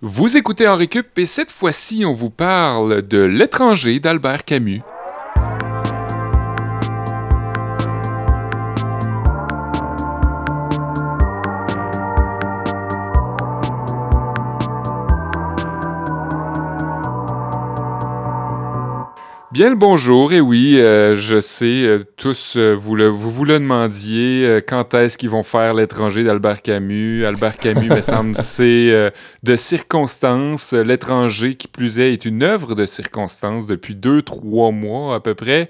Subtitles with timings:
[0.00, 4.80] Vous écoutez en récup et cette fois-ci, on vous parle de L'étranger d'Albert Camus.
[19.58, 23.44] Bien le bonjour, et oui, euh, je sais, euh, tous euh, vous, le, vous vous
[23.44, 27.26] le demandiez, quand est-ce qu'ils vont faire l'étranger d'Albert Camus?
[27.26, 30.74] Albert Camus, me semble, c'est de circonstances.
[30.74, 35.34] L'étranger, qui plus est, est une œuvre de circonstances depuis deux, trois mois à peu
[35.34, 35.68] près.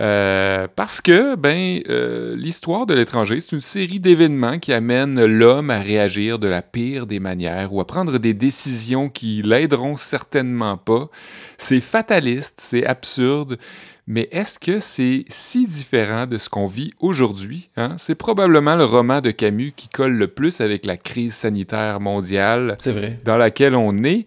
[0.00, 5.70] Euh, parce que, ben, euh, l'histoire de l'étranger, c'est une série d'événements qui amènent l'homme
[5.70, 10.76] à réagir de la pire des manières ou à prendre des décisions qui l'aideront certainement
[10.76, 11.08] pas.
[11.56, 13.58] C'est fataliste, c'est absurde,
[14.06, 17.68] mais est-ce que c'est si différent de ce qu'on vit aujourd'hui?
[17.76, 17.96] Hein?
[17.98, 22.76] C'est probablement le roman de Camus qui colle le plus avec la crise sanitaire mondiale
[22.86, 23.18] vrai.
[23.24, 24.26] dans laquelle on est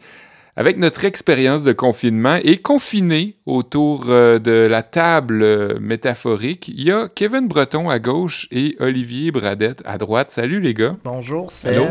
[0.55, 6.84] avec notre expérience de confinement et confiné autour euh, de la table euh, métaphorique, il
[6.84, 10.32] y a Kevin Breton à gauche et Olivier Bradette à droite.
[10.32, 10.96] Salut les gars.
[11.04, 11.82] Bonjour, Seb.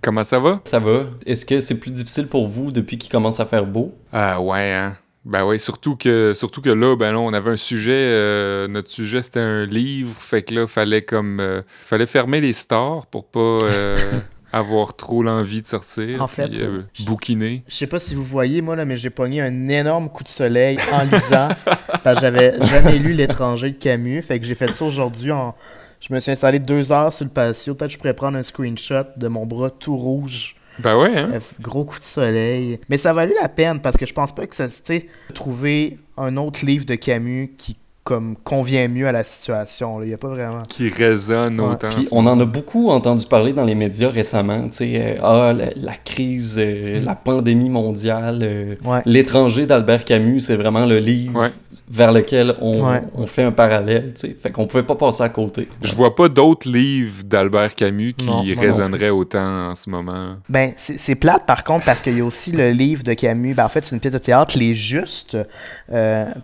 [0.00, 0.60] Comment ça va?
[0.64, 1.04] Ça va.
[1.26, 3.94] Est-ce que c'est plus difficile pour vous depuis qu'il commence à faire beau?
[4.12, 4.96] Ah ouais, hein?
[5.24, 8.90] Ben oui, surtout que, surtout que là, ben là, on avait un sujet, euh, notre
[8.90, 13.60] sujet c'était un livre, fait que là, fallait comme, fallait fermer les stores pour pas
[14.52, 16.20] avoir trop l'envie de sortir.
[16.22, 17.64] En fait, euh, bouquiner.
[17.66, 20.28] Je sais pas si vous voyez, moi, là, mais j'ai pogné un énorme coup de
[20.28, 21.48] soleil en lisant.
[22.04, 24.22] parce que j'avais jamais lu L'étranger de Camus.
[24.22, 25.32] Fait que j'ai fait ça aujourd'hui.
[25.32, 25.54] En...
[26.00, 27.74] Je me suis installé deux heures sur le patio.
[27.74, 30.56] Peut-être que je pourrais prendre un screenshot de mon bras tout rouge.
[30.78, 31.30] Ben ouais, hein?
[31.60, 32.80] Gros coup de soleil.
[32.88, 34.68] Mais ça valait la peine parce que je pense pas que ça.
[34.68, 40.02] Tu sais, trouver un autre livre de Camus qui comme convient mieux à la situation.
[40.02, 40.62] Il n'y a pas vraiment.
[40.68, 41.88] Qui résonne autant.
[41.88, 44.68] Puis on en a beaucoup entendu parler dans les médias récemment.
[44.68, 48.74] Tu sais, euh, ah, la, crise, euh, la pandémie mondiale, euh,
[49.06, 51.48] l'étranger d'Albert Camus, c'est vraiment le livre
[51.88, 52.82] vers lequel on,
[53.14, 54.12] on, fait un parallèle.
[54.14, 54.36] Tu sais.
[54.40, 55.68] Fait qu'on pouvait pas passer à côté.
[55.80, 60.36] Je vois pas d'autres livres d'Albert Camus qui résonneraient autant en ce moment.
[60.48, 63.54] Ben, c'est plate par contre parce qu'il y a aussi le livre de Camus.
[63.54, 65.38] Ben, en fait, c'est une pièce de théâtre, Les Justes.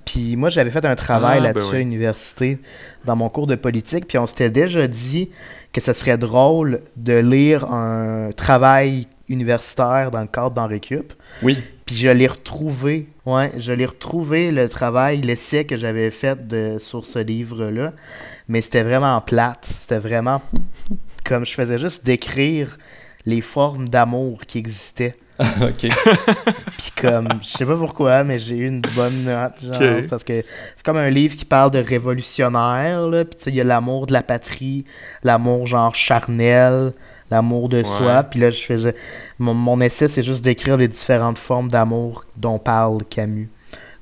[0.05, 2.59] Puis moi, j'avais fait un travail ah, ben là-dessus à l'université
[3.05, 4.07] dans mon cours de politique.
[4.07, 5.31] Puis on s'était déjà dit
[5.73, 11.13] que ce serait drôle de lire un travail universitaire dans le cadre d'en récup.
[11.43, 11.59] Oui.
[11.85, 16.77] Puis je l'ai retrouvé, ouais, je l'ai retrouvé le travail, l'essai que j'avais fait de,
[16.79, 17.93] sur ce livre-là.
[18.49, 19.65] Mais c'était vraiment plate.
[19.65, 20.43] C'était vraiment
[21.25, 22.79] comme je faisais juste décrire
[23.27, 25.17] les formes d'amour qui existaient
[25.63, 25.89] ok.
[26.79, 30.45] Puis comme, je sais pas pourquoi, mais j'ai eu une bonne note, genre, parce que
[30.75, 33.65] c'est comme un livre qui parle de révolutionnaire, là, puis tu sais, il y a
[33.65, 34.85] l'amour de la patrie,
[35.23, 36.93] l'amour genre charnel,
[37.31, 38.95] l'amour de soi, puis là, je faisais,
[39.39, 43.49] mon, essai, c'est juste d'écrire les différentes formes d'amour dont parle Camus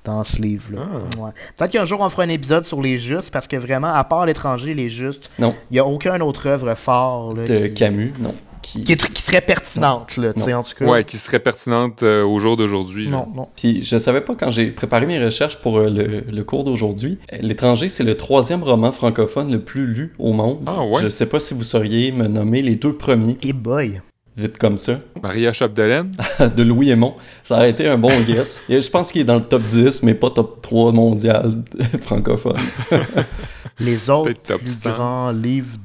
[0.05, 0.83] dans ce livre-là.
[1.21, 1.33] Ah.
[1.57, 4.25] Peut-être qu'un jour, on fera un épisode sur les justes, parce que vraiment, à part
[4.25, 7.35] l'étranger, les justes, il n'y a aucune autre œuvre fort.
[7.35, 8.35] de Camus, non
[8.67, 8.97] qui...
[9.15, 10.85] serait pertinente, là, en tout cas.
[10.85, 13.09] Ouais, qui serait pertinente euh, au jour d'aujourd'hui.
[13.09, 13.47] Non, non.
[13.57, 17.19] Puis je savais pas quand j'ai préparé mes recherches pour euh, le, cours d'aujourd'hui.
[17.41, 20.61] L'étranger, c'est le troisième roman francophone le plus lu au monde.
[20.67, 21.03] Ah ouais?
[21.03, 23.37] Je sais pas si vous sauriez me nommer les deux premiers.
[23.43, 24.01] Et boy!
[24.37, 24.99] Vite comme ça.
[25.23, 26.13] Maria Chapdelaine?
[26.57, 27.15] de Louis Aymon.
[27.43, 28.61] Ça aurait été un bon guess.
[28.69, 31.63] je pense qu'il est dans le top 10, mais pas top 3 mondial
[32.01, 32.61] francophone.
[33.79, 35.77] Les autres plus grands livres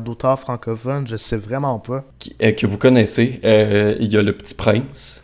[0.00, 2.04] d'auteurs francophones, je sais vraiment pas.
[2.42, 5.22] Euh, que vous connaissez, euh, il y a Le Petit Prince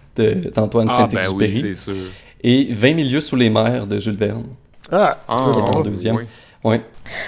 [0.55, 1.63] d'Antoine ah, Saint-Exupéry.
[1.63, 1.93] Ben oui, sûr.
[2.43, 4.45] Et 20 milieux sous les mers de Jules Verne.
[4.93, 6.27] Ah, c'est ah, deuxième.
[6.65, 6.81] Oui.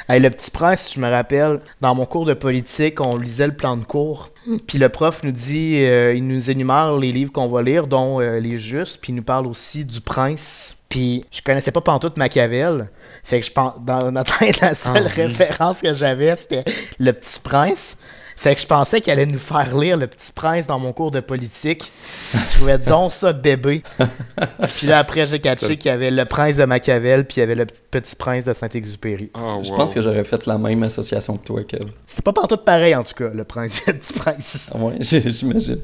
[0.09, 3.77] le Petit Prince, je me rappelle, dans mon cours de politique, on lisait le plan
[3.77, 4.31] de cours.
[4.67, 8.19] Puis le prof nous dit, euh, il nous énumère les livres qu'on va lire, dont
[8.19, 10.78] Les Justes, puis il nous parle aussi du Prince.
[10.99, 12.89] Puis je connaissais pas pantoute Machiavel.
[13.23, 16.65] Fait que je pense, dans ma tête, la seule ah, référence que j'avais, c'était
[16.99, 17.97] Le Petit Prince.
[18.37, 21.13] Fait que je pensais qu'il allait nous faire lire Le Petit Prince dans mon cours
[21.13, 21.93] de politique.
[22.35, 23.85] Je trouvais donc ça bébé.
[24.75, 27.43] puis là, après, j'ai catché qu'il y avait Le Prince de Machiavel, puis il y
[27.45, 29.31] avait Le Petit Prince de Saint-Exupéry.
[29.35, 31.85] Ah, je pense que j'aurais fait la même association que toi, Kev.
[32.07, 34.73] C'était pas partout pareil, en tout cas, Le Prince et Le Petit Prince.
[34.75, 35.79] ouais, j'imagine.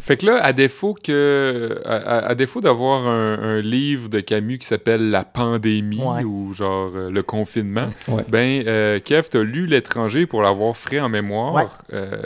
[0.00, 5.10] Fait que là, à défaut que à, défaut d'avoir un, livre de Camus qui s'appelle
[5.10, 7.86] La pandémie ou genre euh, le confinement,
[8.30, 11.68] ben euh, Kev, t'as lu L'étranger pour l'avoir frais en mémoire.
[11.92, 12.22] Euh,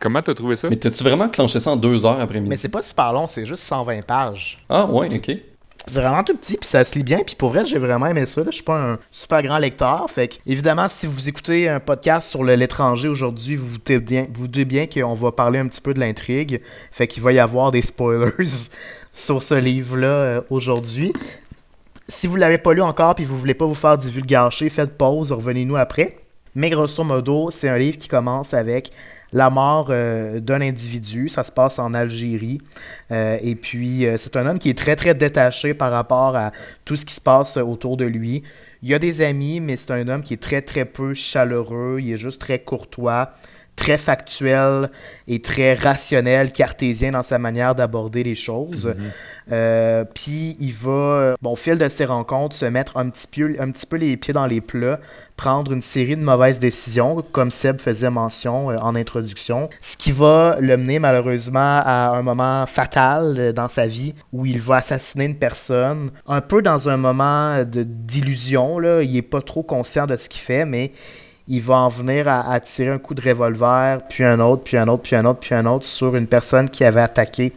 [0.00, 0.68] comment t'as trouvé ça?
[0.68, 2.48] Mais t'as-tu vraiment clenché ça en deux heures après-midi?
[2.48, 4.64] Mais c'est pas super long, c'est juste 120 pages.
[4.68, 5.36] Ah ouais, ok.
[5.88, 8.26] C'est vraiment tout petit, puis ça se lit bien, puis pour vrai, j'ai vraiment aimé
[8.26, 8.42] ça.
[8.44, 12.28] Je suis pas un super grand lecteur, fait que, évidemment, si vous écoutez un podcast
[12.28, 15.94] sur l'étranger aujourd'hui, vous vous doutez bien, vous bien qu'on va parler un petit peu
[15.94, 16.60] de l'intrigue,
[16.90, 18.32] fait qu'il va y avoir des spoilers
[19.12, 21.12] sur ce livre-là euh, aujourd'hui.
[22.08, 25.30] Si vous l'avez pas lu encore, puis vous voulez pas vous faire divulgacher, faites pause,
[25.30, 26.18] revenez-nous après.
[26.56, 28.90] Mais grosso modo, c'est un livre qui commence avec
[29.36, 31.28] la mort euh, d'un individu.
[31.28, 32.58] Ça se passe en Algérie.
[33.10, 36.52] Euh, et puis, euh, c'est un homme qui est très, très détaché par rapport à
[36.86, 38.42] tout ce qui se passe autour de lui.
[38.82, 41.98] Il a des amis, mais c'est un homme qui est très, très peu chaleureux.
[42.00, 43.30] Il est juste très courtois
[43.76, 44.90] très factuel
[45.28, 48.86] et très rationnel, cartésien dans sa manière d'aborder les choses.
[48.86, 48.94] Mhm.
[49.52, 53.54] Euh, puis il va, bon, au fil de ses rencontres, se mettre un petit, peu,
[53.60, 54.98] un petit peu les pieds dans les plats,
[55.36, 60.10] prendre une série de mauvaises décisions, comme Seb faisait mention euh, en introduction, ce qui
[60.10, 64.76] va le mener malheureusement à un moment fatal euh, dans sa vie où il va
[64.76, 70.16] assassiner une personne, un peu dans un moment d'illusion, il est pas trop conscient de
[70.16, 70.92] ce qu'il fait, mais
[71.48, 74.88] il va en venir à, tirer un coup de revolver, puis un autre, puis un
[74.88, 77.52] autre, puis un autre, puis un autre sur une personne qui avait attaqué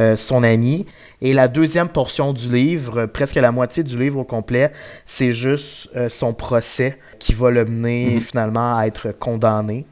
[0.00, 0.86] euh, son ami.
[1.20, 4.72] Et la deuxième portion du livre, presque la moitié du livre au complet,
[5.04, 8.20] c'est juste euh, son procès qui va le mener mhm.
[8.20, 9.86] finalement à être condamné.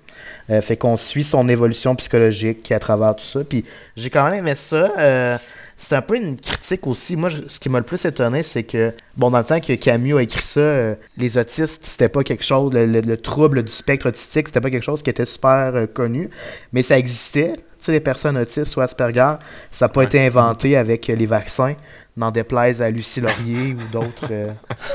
[0.50, 3.40] Euh, fait qu'on suit son évolution psychologique à travers tout ça.
[3.44, 3.64] Puis
[3.96, 4.92] j'ai quand même aimé ça.
[4.98, 5.38] Euh,
[5.76, 7.16] c'est un peu une critique aussi.
[7.16, 10.16] Moi, ce qui m'a le plus étonné, c'est que, bon, dans le temps que Camus
[10.16, 14.48] a écrit ça, euh, les autistes, c'était pas quelque chose, le, trouble du spectre autistique,
[14.48, 16.28] c'était pas quelque chose qui était super connu,
[16.72, 17.54] mais ça existait.
[17.54, 19.34] Tu sais, les personnes autistes ou Asperger,
[19.70, 21.74] ça n'a pas été inventé avec les vaccins,
[22.16, 24.30] n'en déplaise à Lucie Laurier ou d'autres.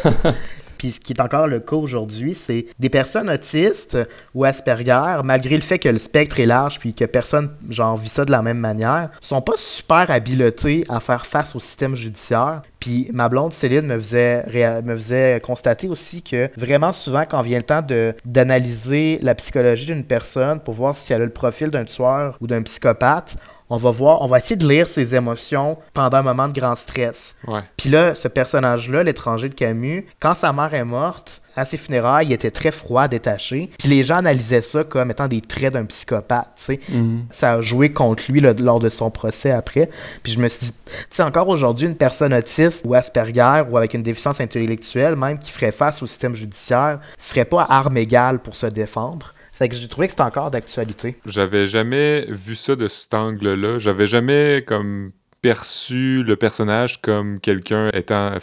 [0.80, 3.98] puis ce qui est encore le cas aujourd'hui, c'est des personnes autistes
[4.34, 8.10] ou Asperger, malgré le fait que le spectre est large puis que personne genre vit
[8.10, 12.62] ça de la même manière, sont pas super habiletés à faire face au système judiciaire.
[12.80, 17.58] Puis ma blonde Céline me faisait, me faisait constater aussi que vraiment souvent quand vient
[17.58, 17.86] le temps
[18.26, 22.48] d'analyser la psychologie d'une personne pour voir si elle a le profil d'un tueur ou
[22.48, 23.36] d'un psychopathe,
[23.69, 26.75] on va voir, on va essayer de lire ses émotions pendant un moment de grand
[26.75, 27.36] stress.
[27.77, 32.27] Puis là, ce personnage-là, l'étranger de Camus, quand sa mère est morte, à ses funérailles,
[32.27, 33.69] il était très froid, détaché.
[33.77, 36.80] Puis les gens analysaient ça comme étant des traits d'un psychopathe, tu sais.
[36.89, 37.25] Mhm.
[37.30, 39.89] Ça a joué contre lui lors de son procès après.
[40.24, 43.77] Puis je me suis dit, tu sais, encore aujourd'hui, une personne autiste ou Asperger ou
[43.77, 47.98] avec une déficience intellectuelle, même qui ferait face au système judiciaire, serait pas à arme
[47.98, 49.33] égale pour se défendre.
[49.60, 51.18] Fait que j'ai trouvé que c'était encore d'actualité.
[51.26, 53.78] J'avais jamais vu ça de cet angle-là.
[53.78, 55.12] J'avais jamais comme
[55.42, 58.38] perçu le personnage comme quelqu'un étant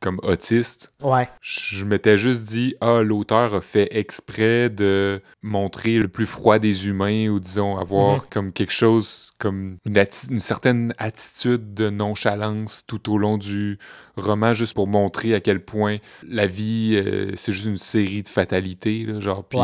[0.00, 0.92] comme autiste.
[1.02, 1.28] Ouais.
[1.40, 6.88] Je m'étais juste dit, ah, l'auteur a fait exprès de montrer le plus froid des
[6.88, 8.22] humains ou disons avoir mhm.
[8.30, 13.78] comme quelque chose, comme une, certaine attitude de nonchalance tout au long du
[14.18, 18.28] roman, juste pour montrer à quel point la vie, euh, c'est juste une série de
[18.28, 19.58] fatalités, là, genre, puis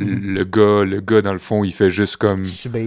[0.00, 0.34] Mm.
[0.34, 2.46] le gars, le gars, dans le fond, il fait juste comme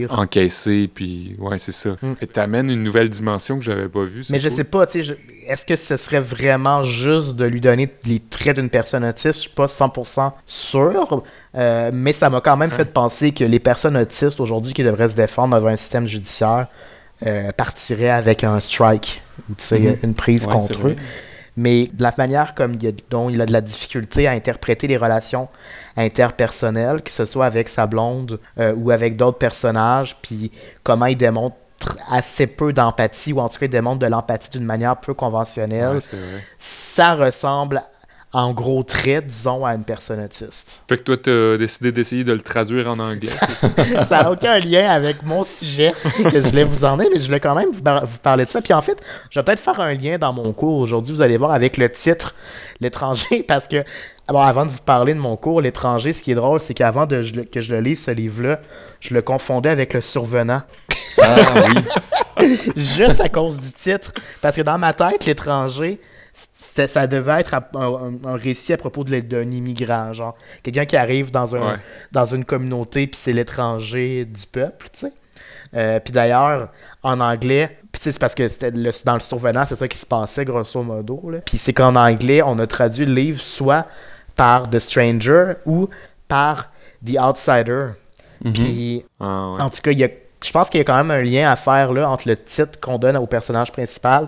[0.10, 1.92] encaisser, puis ouais, c'est ça.
[2.02, 2.14] Mm.
[2.22, 4.24] Et t'amènes une nouvelle dimension que j'avais pas vue.
[4.30, 5.18] Mais je sais pas, tu sais,
[5.48, 9.36] est-ce que ce serait vraiment juste de lui donner les traits d'une personne autiste?
[9.36, 11.24] Je suis pas 100% sûr,
[11.56, 15.10] euh, mais ça m'a quand même fait penser que les personnes autistes aujourd'hui qui devraient
[15.10, 16.68] se défendre devant un système judiciaire
[17.26, 19.98] euh, partiraient avec un strike, tu sais, mm-hmm.
[20.04, 20.96] une prise contre eux
[21.62, 24.88] mais de la manière comme il a, dont il a de la difficulté à interpréter
[24.88, 25.48] les relations
[25.96, 30.52] interpersonnelles, que ce soit avec sa blonde euh, ou avec d'autres personnages, puis
[30.84, 31.56] comment il démontre
[32.10, 36.00] assez peu d'empathie, ou en tout cas il démontre de l'empathie d'une manière peu conventionnelle,
[36.58, 37.82] ça ressemble
[38.34, 40.84] en gros trait, disons, à une personne autiste.
[40.88, 43.28] Fait que toi, t'as décidé d'essayer de le traduire en anglais.
[43.28, 43.68] ça?
[44.24, 47.56] N'a aucun lien avec mon sujet que je voulais vous en mais je voulais quand
[47.56, 47.82] même vous,
[48.24, 48.62] parler de ça.
[48.62, 48.98] Puis en fait,
[49.30, 51.90] je vais peut-être faire un lien dans mon cours aujourd'hui, vous allez voir, avec le
[51.90, 52.34] titre
[52.80, 53.84] L'étranger, parce que,
[54.30, 57.06] bon, avant de vous parler de mon cours, L'étranger, ce qui est drôle, c'est qu'avant
[57.06, 58.62] que je le lise, ce livre-là,
[59.02, 60.62] je le confondais avec Le Survenant.
[61.22, 61.36] Ah
[62.40, 62.58] oui.
[62.76, 64.12] Juste à cause du titre.
[64.40, 66.00] Parce que dans ma tête, L'étranger,
[66.34, 71.80] ça devait être un, récit à propos d'un immigrant, genre quelqu'un qui arrive dans, un,
[72.12, 75.14] dans une communauté puis c'est l'étranger du peuple, tu sais.
[75.76, 76.70] Euh, puis d'ailleurs,
[77.04, 80.82] en anglais, c'est parce que le, dans le survenant, c'est ça qui se passait grosso
[80.82, 81.32] modo.
[81.46, 83.88] Puis c'est qu'en anglais, on a traduit le livre soit
[84.36, 85.90] par The Stranger ou
[86.28, 86.72] par
[87.06, 87.90] The Outsider.
[88.44, 88.54] Mhm.
[88.54, 91.56] Puis ah, en tout cas, je pense qu'il y a quand même un lien à
[91.56, 94.28] faire là, entre le titre qu'on donne au personnage principal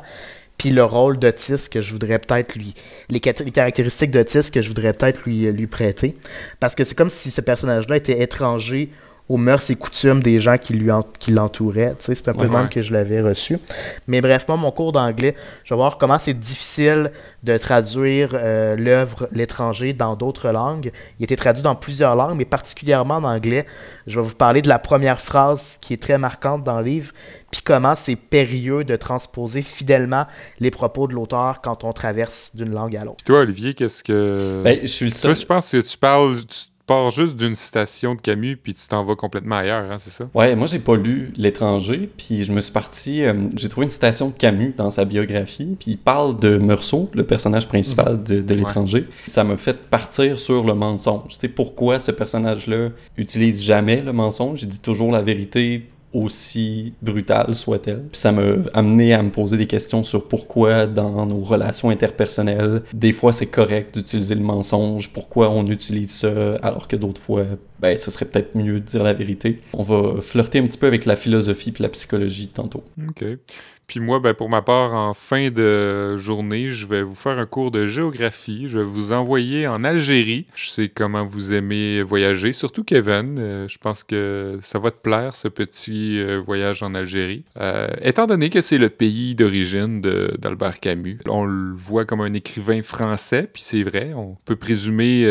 [0.58, 2.74] puis le rôle d'autiste que je voudrais peut-être lui.
[3.10, 6.16] Les, caractéristiques d'autiste que je voudrais peut-être lui prêter.
[6.60, 8.92] Parce que c'est comme si ce personnage-là était étranger
[9.30, 11.96] aux mœurs et coutumes des gens qui lui qui l'entouraient.
[12.00, 13.58] C'est un peu le même que je l'avais reçu.
[14.08, 17.12] Mais bref, moi, mon cours d'anglais, je vais voir comment c'est difficile
[17.44, 20.92] de traduire euh, l'œuvre L'étranger dans d'autres langues.
[21.20, 23.66] Il a été traduit dans plusieurs langues, mais particulièrement en anglais.
[24.08, 27.14] Je vais vous parler de la première phrase qui est très marquante dans le livre,
[27.52, 30.26] puis comment c'est périlleux de transposer fidèlement
[30.60, 33.24] les propos de l'auteur quand on traverse d'une langue à l'autre.
[33.24, 34.62] Toi, Olivier, qu'est-ce que...
[34.64, 35.32] Ben, je suis le seul...
[35.32, 36.38] Toi, je pense que tu parles
[36.94, 40.30] pars juste d'une citation de Camus, puis tu t'en vas complètement ailleurs, hein, c'est ça?
[40.34, 43.24] Ouais, moi j'ai pas lu L'étranger, puis je me suis parti.
[43.24, 47.10] Euh, j'ai trouvé une citation de Camus dans sa biographie, puis il parle de Meursault,
[47.14, 49.08] le personnage principal de, de L'étranger.
[49.26, 51.30] Ça m'a fait partir sur le mensonge.
[51.30, 54.62] Tu sais, pourquoi ce personnage-là utilise jamais le mensonge?
[54.62, 58.04] Il dit toujours la vérité aussi brutale soit-elle.
[58.12, 58.42] Puis ça m'a
[58.74, 63.48] amené à me poser des questions sur pourquoi dans nos relations interpersonnelles, des fois c'est
[63.48, 67.44] correct d'utiliser le mensonge, pourquoi on utilise ça alors que d'autres fois,
[67.80, 69.60] ben ce serait peut-être mieux de dire la vérité.
[69.74, 72.84] On va flirter un petit peu avec la philosophie puis la psychologie tantôt.
[73.08, 73.26] OK.
[73.88, 77.46] Puis moi, ben, pour ma part, en fin de journée, je vais vous faire un
[77.46, 78.68] cours de géographie.
[78.68, 80.46] Je vais vous envoyer en Algérie.
[80.56, 83.38] Je sais comment vous aimez voyager, surtout Kevin.
[83.40, 87.44] Euh, je pense que ça va te plaire, ce petit euh, voyage en Algérie.
[87.60, 92.34] Euh, étant donné que c'est le pays d'origine d'Albert Camus, on le voit comme un
[92.34, 95.24] écrivain français, puis c'est vrai, on peut présumer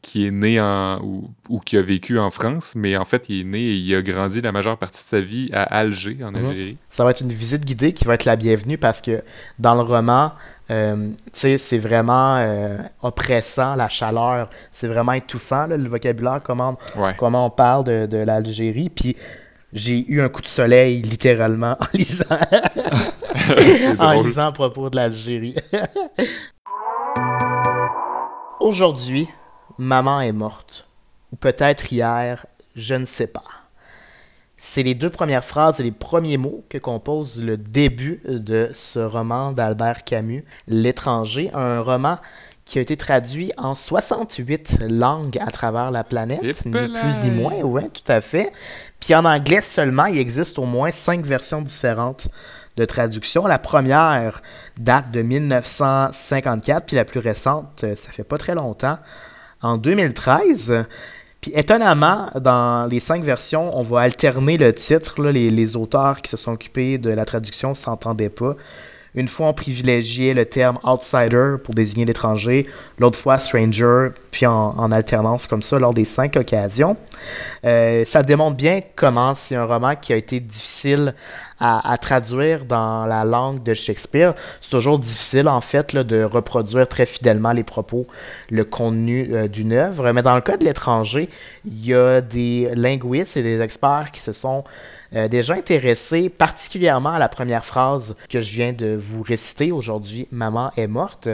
[0.00, 3.40] qu'il est né en, ou, ou qu'il a vécu en France, mais en fait, il
[3.40, 6.30] est né et il a grandi la majeure partie de sa vie à Alger, en
[6.30, 6.46] mhm.
[6.46, 6.76] Algérie.
[6.88, 9.24] Ça va être une visite guidée qui va être la bienvenue parce que
[9.58, 10.30] dans le roman,
[10.70, 16.78] euh, c'est vraiment euh, oppressant, la chaleur, c'est vraiment étouffant, le vocabulaire, comment,
[17.18, 18.90] comment on parle de, de l'Algérie.
[18.90, 19.16] Puis
[19.72, 22.38] j'ai eu un coup de soleil littéralement en lisant,
[23.98, 25.56] en lisant à propos de l'Algérie.
[28.60, 29.26] Aujourd'hui,
[29.78, 30.86] maman est morte.
[31.32, 32.46] Ou peut-être hier,
[32.76, 33.61] je ne sais pas.
[34.64, 39.00] C'est les deux premières phrases et les premiers mots que compose le début de ce
[39.00, 42.16] roman d'Albert Camus, L'étranger, un roman
[42.64, 47.60] qui a été traduit en 68 langues à travers la planète, ni plus ni moins,
[47.64, 48.52] oui, tout à fait.
[49.00, 52.28] Puis en anglais seulement, il existe au moins cinq versions différentes
[52.76, 53.48] de traduction.
[53.48, 54.42] La première
[54.78, 58.98] date de 1954, puis la plus récente, ça fait pas très longtemps,
[59.60, 60.86] en 2013.
[61.42, 65.20] Puis étonnamment, dans les cinq versions, on va alterner le titre.
[65.20, 68.54] les, les, auteurs qui se sont occupés de la traduction s'entendaient pas.
[69.14, 72.66] Une fois, on privilégiait le terme outsider pour désigner l'étranger,
[72.98, 76.96] l'autre fois stranger, puis en, alternance comme ça lors des cinq occasions.
[77.64, 81.14] Euh, ça démontre bien comment c'est un roman qui a été difficile
[81.60, 84.34] à, traduire dans la langue de Shakespeare.
[84.60, 88.06] C'est toujours difficile, en fait, de reproduire très fidèlement les propos,
[88.50, 90.10] le contenu euh, d'une œuvre.
[90.12, 91.28] Mais dans le cas de l'étranger,
[91.64, 94.64] il y a des linguistes et des experts qui se sont
[95.14, 100.26] euh, déjà intéressés particulièrement à la première phrase que je viens de vous réciter aujourd'hui,
[100.30, 101.28] Maman est morte,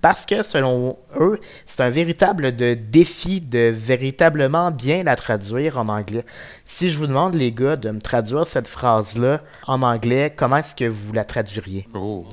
[0.00, 5.88] parce que selon eux, c'est un véritable de défi de véritablement bien la traduire en
[5.88, 6.24] anglais.
[6.64, 10.74] Si je vous demande, les gars, de me traduire cette phrase-là en anglais, comment est-ce
[10.74, 11.88] que vous la traduiriez?
[11.94, 12.24] Oh.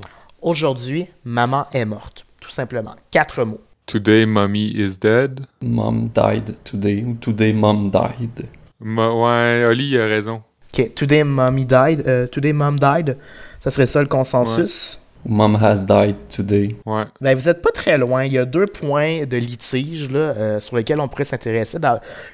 [0.42, 2.26] Aujourd'hui, maman est morte.
[2.38, 2.94] Tout simplement.
[3.10, 3.60] Quatre mots.
[3.86, 5.46] Today, mommy is dead.
[5.60, 7.04] Mom died today.
[7.20, 8.46] Today, mom died.
[8.80, 10.42] ouais, Oli a raison.
[10.76, 12.02] Ok, today, mommy died.
[12.04, 13.16] Euh, today, mom died.
[13.60, 14.98] Ça serait ça le consensus?
[15.26, 16.76] Mom has died today.
[16.84, 17.04] Ouais.
[17.20, 18.24] Ben, vous êtes pas très loin.
[18.24, 21.78] Il y a deux points de litige là, euh, sur lesquels on pourrait s'intéresser.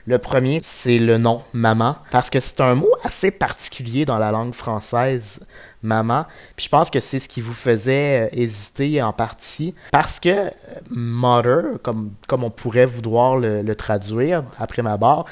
[0.07, 4.33] Le premier, c'est le nom maman, parce que c'est un mot assez particulier dans la
[4.33, 5.41] langue française,
[5.83, 6.25] maman.
[6.57, 10.29] Puis je pense que c'est ce qui vous faisait euh, hésiter en partie, parce que
[10.29, 10.51] euh,
[10.91, 15.25] mother, comme, comme on pourrait vouloir le, traduire après ma barre,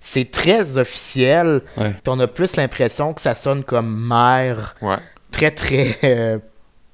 [0.00, 1.60] c'est très officiel.
[1.76, 4.74] Puis on a plus l'impression que ça sonne comme mère.
[5.30, 6.40] Très, très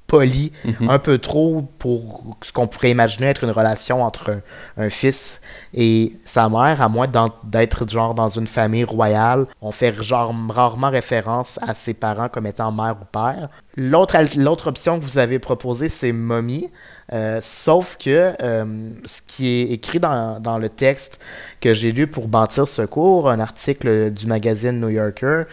[0.09, 0.89] poli, mhm.
[0.89, 4.41] un peu trop pour ce qu'on pourrait imaginer être une relation entre
[4.79, 5.41] un, fils
[5.75, 7.07] et sa mère, à moins
[7.45, 9.47] d'être genre dans une famille royale.
[9.61, 13.49] On fait genre rarement référence à ses parents comme étant mère ou père.
[13.77, 16.71] L'autre option que vous avez proposée, c'est mommy.
[17.13, 21.21] Euh, sauf que euh, ce qui est écrit dans, dans le texte
[21.61, 25.45] que j'ai lu pour bâtir ce cours, un article du magazine New Yorker,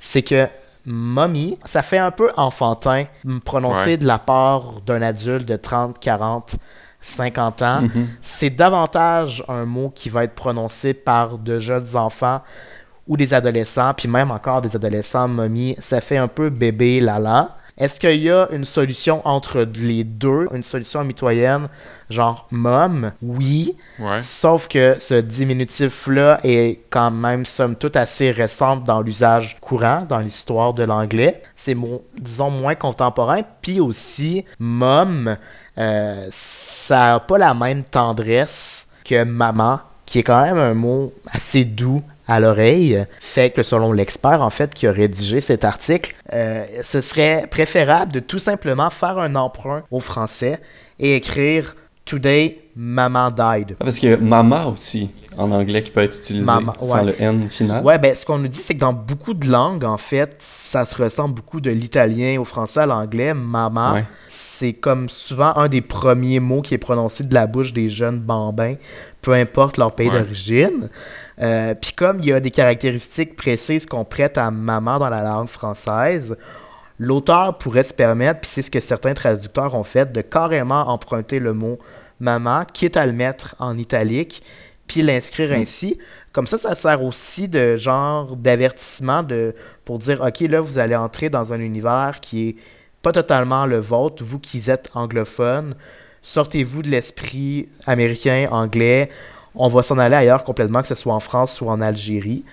[0.00, 0.46] c'est que
[0.86, 3.04] mommy, ça fait un peu enfantin
[3.44, 6.56] prononcer de la part d'un adulte de 30, 40,
[7.00, 7.82] 50 ans.
[7.82, 8.06] Mm-hmm.
[8.20, 12.40] C'est davantage un mot qui va être prononcé par de jeunes enfants
[13.06, 15.76] ou des adolescents, puis même encore des adolescents mommy.
[15.78, 17.56] Ça fait un peu bébé lala.
[17.82, 21.66] Est-ce qu'il y a une solution entre les deux, une solution mitoyenne,
[22.10, 23.10] genre mom?
[23.20, 23.74] Oui.
[24.20, 30.20] Sauf que ce diminutif-là est quand même, somme toute, assez récente dans l'usage courant, dans
[30.20, 31.42] l'histoire de l'anglais.
[31.56, 31.76] C'est,
[32.20, 33.40] disons, moins contemporain.
[33.62, 35.36] Puis aussi, mom,
[35.76, 41.12] euh, ça n'a pas la même tendresse que maman, qui est quand même un mot
[41.32, 46.14] assez doux à l'oreille, fait que selon l'expert en fait qui a rédigé cet article,
[46.32, 50.58] euh, ce serait préférable de tout simplement faire un emprunt au français
[50.98, 53.76] et écrire Today, Maman died.
[53.78, 56.46] Ah, parce que Mama aussi, en anglais, qui peut être utilisé
[56.82, 57.84] sans le N final.
[57.84, 60.84] Ouais, ben ce qu'on nous dit, c'est que dans beaucoup de langues, en fait, ça
[60.84, 63.34] se ressemble beaucoup de l'italien au français à l'anglais.
[63.34, 67.88] Mama, c'est comme souvent un des premiers mots qui est prononcé de la bouche des
[67.88, 68.74] jeunes bambins,
[69.22, 70.90] peu importe leur pays d'origine.
[71.40, 75.22] Euh, puis comme il y a des caractéristiques précises qu'on prête à maman dans la
[75.22, 76.36] langue française,
[76.98, 81.38] l'auteur pourrait se permettre, puis c'est ce que certains traducteurs ont fait, de carrément emprunter
[81.38, 81.78] le mot
[82.20, 84.42] maman, quitte à le mettre en italique,
[84.86, 85.62] puis l'inscrire mm.
[85.62, 85.98] ainsi.
[86.32, 90.96] Comme ça, ça sert aussi de genre d'avertissement de, pour dire, OK, là, vous allez
[90.96, 92.56] entrer dans un univers qui est
[93.02, 95.74] pas totalement le vôtre, vous qui êtes anglophone,
[96.22, 99.08] sortez-vous de l'esprit américain, anglais,
[99.54, 102.44] on va s'en aller ailleurs complètement, que ce soit en France ou en Algérie.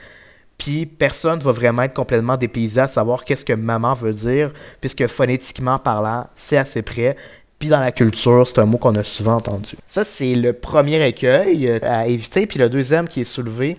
[0.57, 4.51] Puis personne ne va vraiment être complètement dépaysé à savoir qu'est-ce que maman veut dire,
[4.81, 7.15] puisque phonétiquement parlant, c'est assez près.
[7.59, 9.75] Puis dans la culture, c'est un mot qu'on a souvent entendu.
[9.85, 12.47] Ça, c'est le premier écueil euh, à éviter.
[12.47, 13.77] Puis le deuxième qui est soulevé,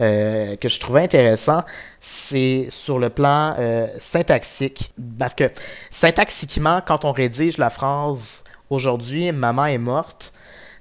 [0.00, 1.62] euh, que je trouvais intéressant,
[1.98, 4.92] c'est sur le plan euh, syntaxique.
[5.18, 5.44] Parce que
[5.90, 10.32] syntaxiquement, quand on rédige la phrase aujourd'hui, maman est morte,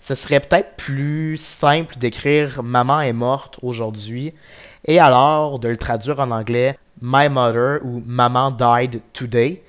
[0.02, 4.34] ce serait peut-être plus simple d'écrire maman est morte aujourd'hui
[4.86, 9.62] et alors de le traduire en anglais my mother ou maman died today.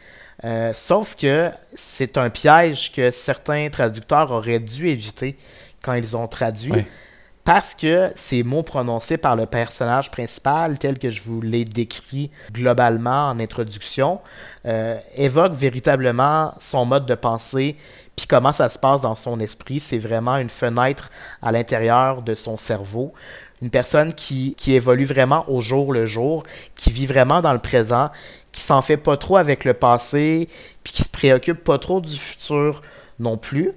[0.44, 5.36] Euh, sauf que c'est un piège que certains traducteurs auraient dû éviter
[5.82, 6.84] quand ils ont traduit.
[7.44, 12.30] Parce que ces mots prononcés par le personnage principal, tel que je vous l'ai décrit
[12.52, 14.20] globalement en introduction,
[14.64, 17.76] euh, évoquent véritablement son mode de pensée,
[18.16, 19.80] puis comment ça se passe dans son esprit?
[19.80, 23.12] C'est vraiment une fenêtre à l'intérieur de son cerveau.
[23.62, 26.42] Une personne qui, évolue vraiment au jour le jour,
[26.74, 28.10] qui vit vraiment dans le présent,
[28.50, 30.48] qui s'en fait pas trop avec le passé,
[30.82, 32.82] puis qui se préoccupe pas trop du futur
[33.18, 33.72] non plus.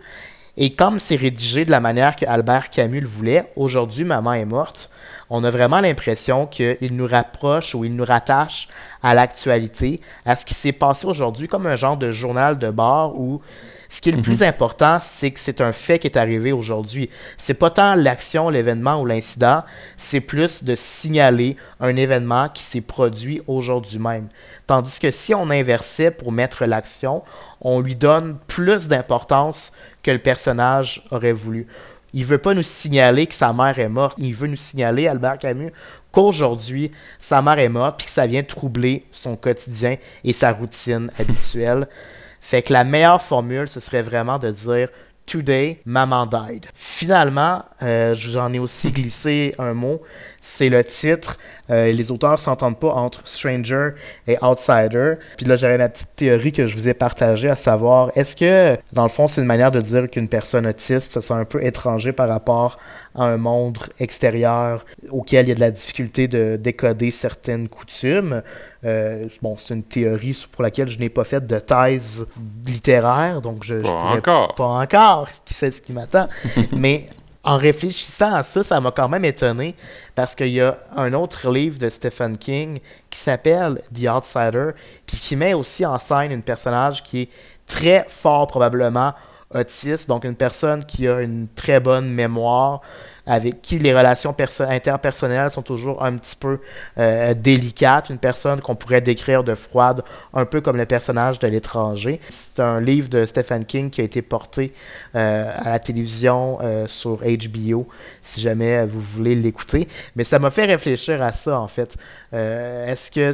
[0.57, 4.45] Et comme c'est rédigé de la manière que Albert Camus le voulait, aujourd'hui, Maman est
[4.45, 4.89] morte,
[5.29, 8.67] on a vraiment l'impression qu'il nous rapproche ou il nous rattache
[9.03, 13.19] à l'actualité, à ce qui s'est passé aujourd'hui, comme un genre de journal de bord
[13.19, 13.41] où
[13.89, 14.47] ce qui est le plus mhm.
[14.47, 17.09] important, c'est que c'est un fait qui est arrivé aujourd'hui.
[17.37, 19.63] C'est pas tant l'action, l'événement ou l'incident,
[19.97, 24.27] c'est plus de signaler un événement qui s'est produit aujourd'hui même.
[24.67, 27.23] Tandis que si on inversait pour mettre l'action,
[27.61, 29.71] on lui donne plus d'importance
[30.03, 31.67] que le personnage aurait voulu.
[32.13, 34.17] Il veut pas nous signaler que sa mère est morte.
[34.19, 35.71] Il veut nous signaler, Albert Camus,
[36.13, 41.11] qu'aujourd'hui, sa mère est morte puis que ça vient troubler son quotidien et sa routine
[41.19, 41.87] habituelle.
[42.47, 44.89] Fait que la meilleure formule, ce serait vraiment de dire
[45.25, 46.67] Today, Maman died.
[46.75, 50.03] Finalement, euh, j'en ai aussi glissé un mot,
[50.45, 51.37] c'est le titre.
[51.71, 53.89] Euh, les auteurs s'entendent pas entre Stranger
[54.27, 55.15] et Outsider.
[55.37, 58.77] Puis là, j'avais ma petite théorie que je vous ai partagée, à savoir, est-ce que,
[58.93, 61.63] dans le fond, c'est une manière de dire qu'une personne autiste se sent un peu
[61.63, 62.77] étranger par rapport
[63.15, 68.43] à un monde extérieur auquel il y a de la difficulté de décoder certaines coutumes?
[68.83, 72.27] Euh, bon, c'est une théorie pour laquelle je n'ai pas fait de thèse
[72.67, 74.53] littéraire, donc je, pas encore.
[74.53, 75.27] Pas encore.
[75.43, 76.27] Qui sait ce qui m'attend.
[76.71, 77.07] Mais
[77.45, 79.75] en réfléchissant à ça, ça m'a quand même étonné
[80.15, 82.79] parce qu'il y a un autre livre de Stephen King
[83.11, 84.71] qui s'appelle The Outsider,
[85.05, 87.29] puis qui met aussi en scène une personnage qui est
[87.67, 89.13] très fort probablement
[89.53, 92.81] autiste, donc une personne qui a une très bonne mémoire,
[93.25, 96.59] avec qui les relations interpersonnelles sont toujours un petit peu
[96.97, 98.09] euh, délicates.
[98.09, 102.19] Une personne qu'on pourrait décrire de froide, un peu comme le personnage de l'étranger.
[102.29, 104.73] C'est un livre de Stephen King qui a été porté
[105.15, 107.87] euh, à la télévision euh, sur HBO,
[108.21, 109.87] si jamais vous voulez l'écouter.
[110.15, 111.97] Mais ça m'a fait réfléchir à ça, en fait.
[112.31, 113.31] Est-ce que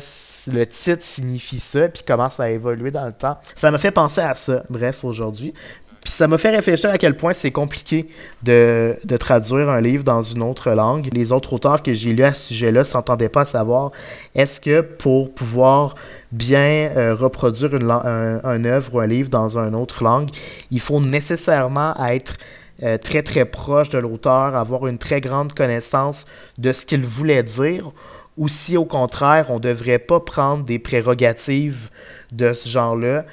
[0.55, 3.37] le titre signifie ça, puis comment ça a évolué dans le temps?
[3.55, 5.53] Ça m'a fait penser à ça, bref, aujourd'hui.
[6.03, 8.07] Puis ça m'a fait réfléchir à quel point c'est compliqué
[8.41, 11.09] de, traduire un livre dans une autre langue.
[11.13, 13.91] Les autres auteurs que j'ai lus à ce sujet-là s'entendaient pas à savoir
[14.33, 15.93] est-ce que pour pouvoir
[16.31, 20.29] bien euh, reproduire une, un, œuvre ou un livre dans une autre langue,
[20.71, 22.33] il faut nécessairement être
[22.83, 26.25] euh, très très proche de l'auteur, avoir une très grande connaissance
[26.57, 27.91] de ce qu'il voulait dire,
[28.37, 31.91] ou si au contraire, on ne devrait pas prendre des prérogatives
[32.31, 33.25] de ce genre-là,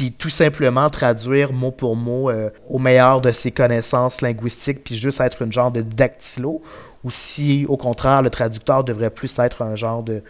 [0.00, 4.96] puis tout simplement traduire mot pour mot euh, au meilleur de ses connaissances linguistiques, puis
[4.96, 6.62] juste être une genre de dactylo,
[7.04, 10.22] ou si au contraire, le traducteur devrait plus être un genre de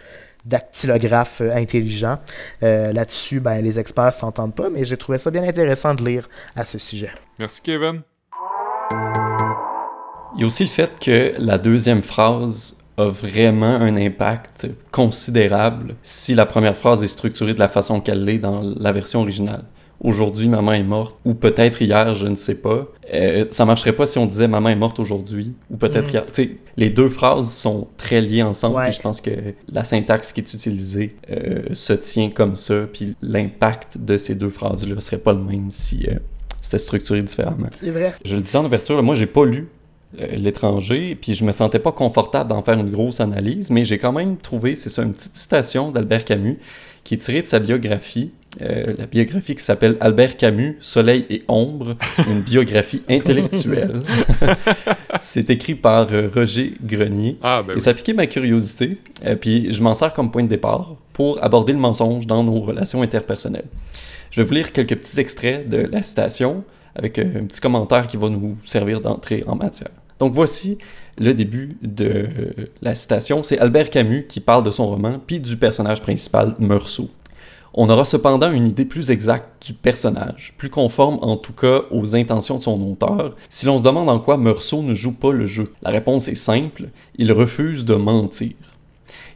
[0.43, 2.19] dactylographe euh, intelligent.
[2.63, 6.27] Euh, là-dessus, ben, les experts s'entendent pas, mais j'ai trouvé ça bien intéressant de lire
[6.57, 7.13] à ce sujet.
[7.39, 8.01] Merci Kevin.
[10.35, 15.95] Il y a aussi le fait que la deuxième phrase a vraiment un impact considérable
[16.01, 19.63] si la première phrase est structurée de la façon qu'elle l'est dans la version originale.
[20.03, 22.87] Aujourd'hui, maman est morte, ou peut-être hier, je ne sais pas.
[23.13, 26.13] Euh, ça marcherait pas si on disait maman est morte aujourd'hui, ou peut-être mm.
[26.13, 26.25] hier.
[26.31, 29.29] sais, les deux phrases sont très liées ensemble, et je pense que
[29.71, 34.49] la syntaxe qui est utilisée euh, se tient comme ça, puis l'impact de ces deux
[34.49, 36.15] phrases-là serait pas le même si euh,
[36.61, 37.67] c'était structuré différemment.
[37.69, 38.15] C'est vrai.
[38.25, 39.69] Je le disais en ouverture, moi j'ai pas lu
[40.17, 44.11] l'étranger, puis je me sentais pas confortable d'en faire une grosse analyse, mais j'ai quand
[44.11, 46.59] même trouvé, c'est ça, une petite citation d'Albert Camus
[47.03, 51.43] qui est tirée de sa biographie, euh, la biographie qui s'appelle Albert Camus, Soleil et
[51.47, 51.95] Ombre,
[52.29, 54.03] une biographie intellectuelle.
[55.21, 57.37] c'est écrit par euh, Roger Grenier.
[57.41, 58.97] Ah, ben et ça a piqué ma curiosité,
[59.39, 63.01] puis je m'en sers comme point de départ pour aborder le mensonge dans nos relations
[63.01, 63.67] interpersonnelles.
[64.31, 66.63] Je vais vous lire quelques petits extraits de la citation
[66.95, 69.91] avec un petit commentaire qui va nous servir d'entrée en matière.
[70.21, 70.77] Donc voici
[71.17, 72.27] le début de
[72.83, 73.41] la citation.
[73.41, 77.09] C'est Albert Camus qui parle de son roman, puis du personnage principal, Meursault.
[77.73, 82.15] On aura cependant une idée plus exacte du personnage, plus conforme en tout cas aux
[82.15, 85.47] intentions de son auteur, si l'on se demande en quoi Meursault ne joue pas le
[85.47, 85.73] jeu.
[85.81, 88.51] La réponse est simple, il refuse de mentir.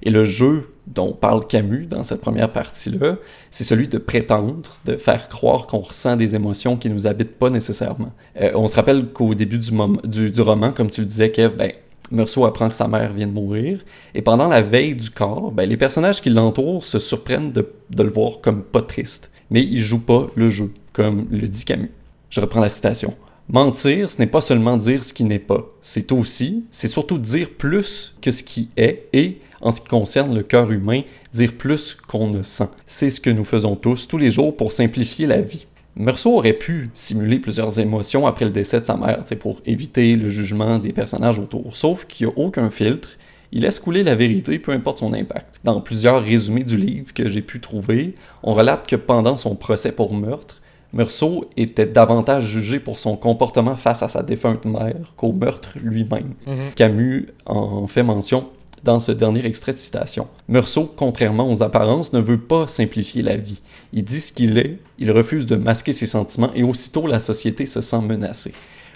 [0.03, 3.17] Et le jeu dont parle Camus dans cette première partie-là,
[3.49, 7.37] c'est celui de prétendre, de faire croire qu'on ressent des émotions qui ne nous habitent
[7.37, 8.11] pas nécessairement.
[8.39, 11.71] Euh, on se rappelle qu'au début du, du, roman, comme tu le disais, Kev, ben,
[12.11, 13.79] Meursault apprend que sa mère vient de mourir,
[14.13, 18.03] et pendant la veille du corps, ben, les personnages qui l'entourent se surprennent de, de,
[18.03, 21.91] le voir comme pas triste, mais ils jouent pas le jeu, comme le dit Camus.
[22.29, 23.15] Je reprends la citation.
[23.47, 27.51] Mentir, ce n'est pas seulement dire ce qui n'est pas, c'est aussi, c'est surtout dire
[27.57, 31.01] plus que ce qui est et en ce qui concerne le cœur humain,
[31.33, 32.69] dire plus qu'on ne sent.
[32.85, 35.65] C'est ce que nous faisons tous, tous les jours, pour simplifier la vie.
[35.95, 40.29] Meursault aurait pu simuler plusieurs émotions après le décès de sa mère, pour éviter le
[40.29, 43.17] jugement des personnages autour, sauf qu'il n'y a aucun filtre,
[43.51, 45.61] il laisse couler la vérité, peu importe son impact.
[45.63, 49.93] Dans plusieurs résumés du livre que j'ai pu trouver, on relate que pendant son procès
[49.93, 55.33] pour meurtre, Meursault était davantage jugé pour son comportement face à sa défunte mère qu'au
[55.33, 56.33] meurtre lui-même.
[56.47, 56.55] Mhm.
[56.75, 58.49] Camus en fait mention
[58.85, 60.27] dans ce dernier extrait de citation.
[60.47, 63.61] Meursault, contrairement aux apparences, ne veut pas simplifier la vie.
[63.91, 67.65] Il dit ce qu'il est, il refuse de masquer ses sentiments et aussitôt la société
[67.65, 68.53] se sent menacée.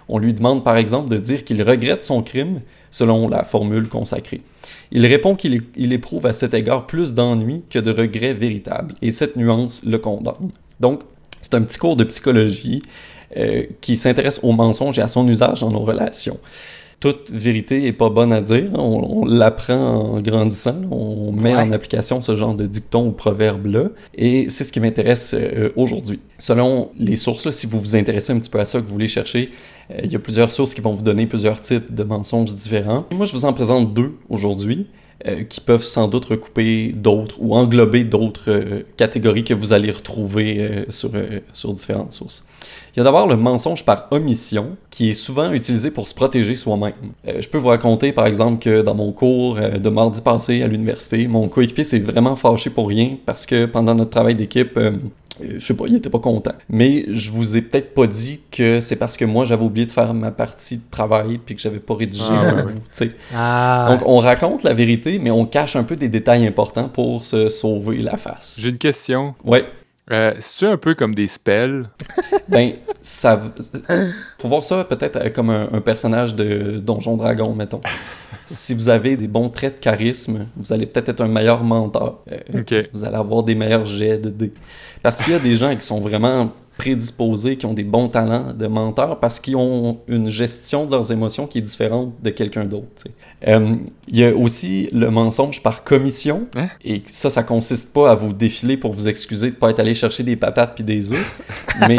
[0.07, 4.41] On lui demande par exemple de dire qu'il regrette son crime, selon la formule consacrée.
[4.91, 9.35] Il répond qu'il éprouve à cet égard plus d'ennui que de regrets véritables, et cette
[9.35, 10.51] nuance le condamne.
[10.79, 11.01] Donc,
[11.41, 12.81] c'est un petit cours de psychologie
[13.37, 16.39] euh, qui s'intéresse au mensonge et à son usage dans nos relations
[16.99, 18.69] toute vérité est pas bonne à dire.
[18.73, 20.81] On, l'apprend en grandissant.
[20.91, 23.89] On met en application ce genre de dicton ou proverbe-là.
[24.15, 26.19] Et c'est ce qui m'intéresse euh, aujourd'hui.
[26.37, 29.07] Selon les sources, si vous vous intéressez un petit peu à ça, que vous voulez
[29.07, 29.51] chercher,
[29.91, 33.05] euh, il y a plusieurs sources qui vont vous donner plusieurs types de mensonges différents.
[33.11, 34.87] moi, je vous en présente deux aujourd'hui.
[35.27, 40.85] Euh, qui peuvent sans doute recouper d'autres ou englober d'autres catégories que vous allez retrouver
[40.89, 41.11] sur,
[41.51, 42.45] sur différentes sources.
[42.93, 46.55] Il y a d'abord le mensonge par omission, qui est souvent utilisé pour se protéger
[46.55, 46.93] soi-même.
[47.27, 50.63] Euh, je peux vous raconter, par exemple, que dans mon cours euh, de mardi passé
[50.63, 54.75] à l'université, mon coéquipier s'est vraiment fâché pour rien parce que pendant notre travail d'équipe,
[54.77, 54.93] euh,
[55.41, 56.53] je sais pas, il était pas content.
[56.69, 59.91] Mais je vous ai peut-être pas dit que c'est parce que moi j'avais oublié de
[59.91, 62.65] faire ma partie de travail puis que j'avais pas rédigé ah,
[63.35, 63.87] ah.
[63.89, 67.49] Donc on raconte la vérité, mais on cache un peu des détails importants pour se
[67.49, 68.57] sauver la face.
[68.59, 69.35] J'ai une question.
[69.43, 69.65] Ouais.
[70.11, 71.87] Euh, C'est-tu un peu comme des spells?
[72.49, 72.71] ben,
[73.01, 73.39] ça.
[74.39, 77.81] Faut voir ça peut-être euh, comme un, personnage de Donjon Dragon, mettons.
[78.49, 82.23] Si vous avez des bons traits de charisme, vous allez peut-être être un meilleur mentor.
[82.31, 84.53] Euh, vous allez avoir des meilleurs jets de dés.
[85.03, 88.53] Parce qu'il y a des gens qui sont vraiment prédisposés, qui ont des bons talents
[88.57, 92.63] de menteurs parce qu'ils ont une gestion de leurs émotions qui est différente de quelqu'un
[92.63, 93.03] d'autre.
[93.47, 93.75] Euh,
[94.07, 96.47] il y a aussi le mensonge par commission.
[96.55, 96.69] Hein?
[96.83, 99.93] Et ça, ça consiste pas à vous défiler pour vous excuser de pas être allé
[99.93, 101.31] chercher des patates puis des œufs,
[101.87, 101.97] mais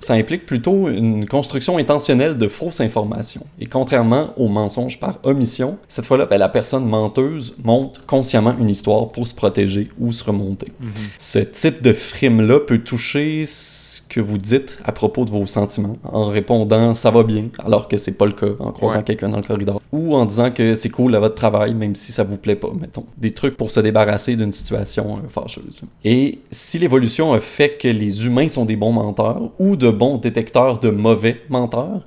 [0.00, 3.46] ça implique plutôt une construction intentionnelle de fausses informations.
[3.60, 8.70] Et contrairement au mensonge par omission, cette fois-là, ben, la personne menteuse monte consciemment une
[8.70, 10.72] histoire pour se protéger ou se remonter.
[10.82, 10.88] Mm-hmm.
[11.18, 15.98] Ce type de frime-là peut toucher ce que vous dites à propos de vos sentiments
[16.02, 19.36] en répondant ça va bien alors que c'est pas le cas en croisant quelqu'un dans
[19.36, 19.78] le corridor.
[19.92, 22.70] Ou en disant que c'est cool à votre travail même si ça vous plaît pas
[22.80, 23.04] mettons.
[23.18, 25.82] Des trucs pour se débarrasser d'une situation euh, fâcheuse.
[26.02, 30.16] Et si l'évolution a fait que les humains sont des bons menteurs ou de bons
[30.16, 32.00] détecteurs de mauvais menteurs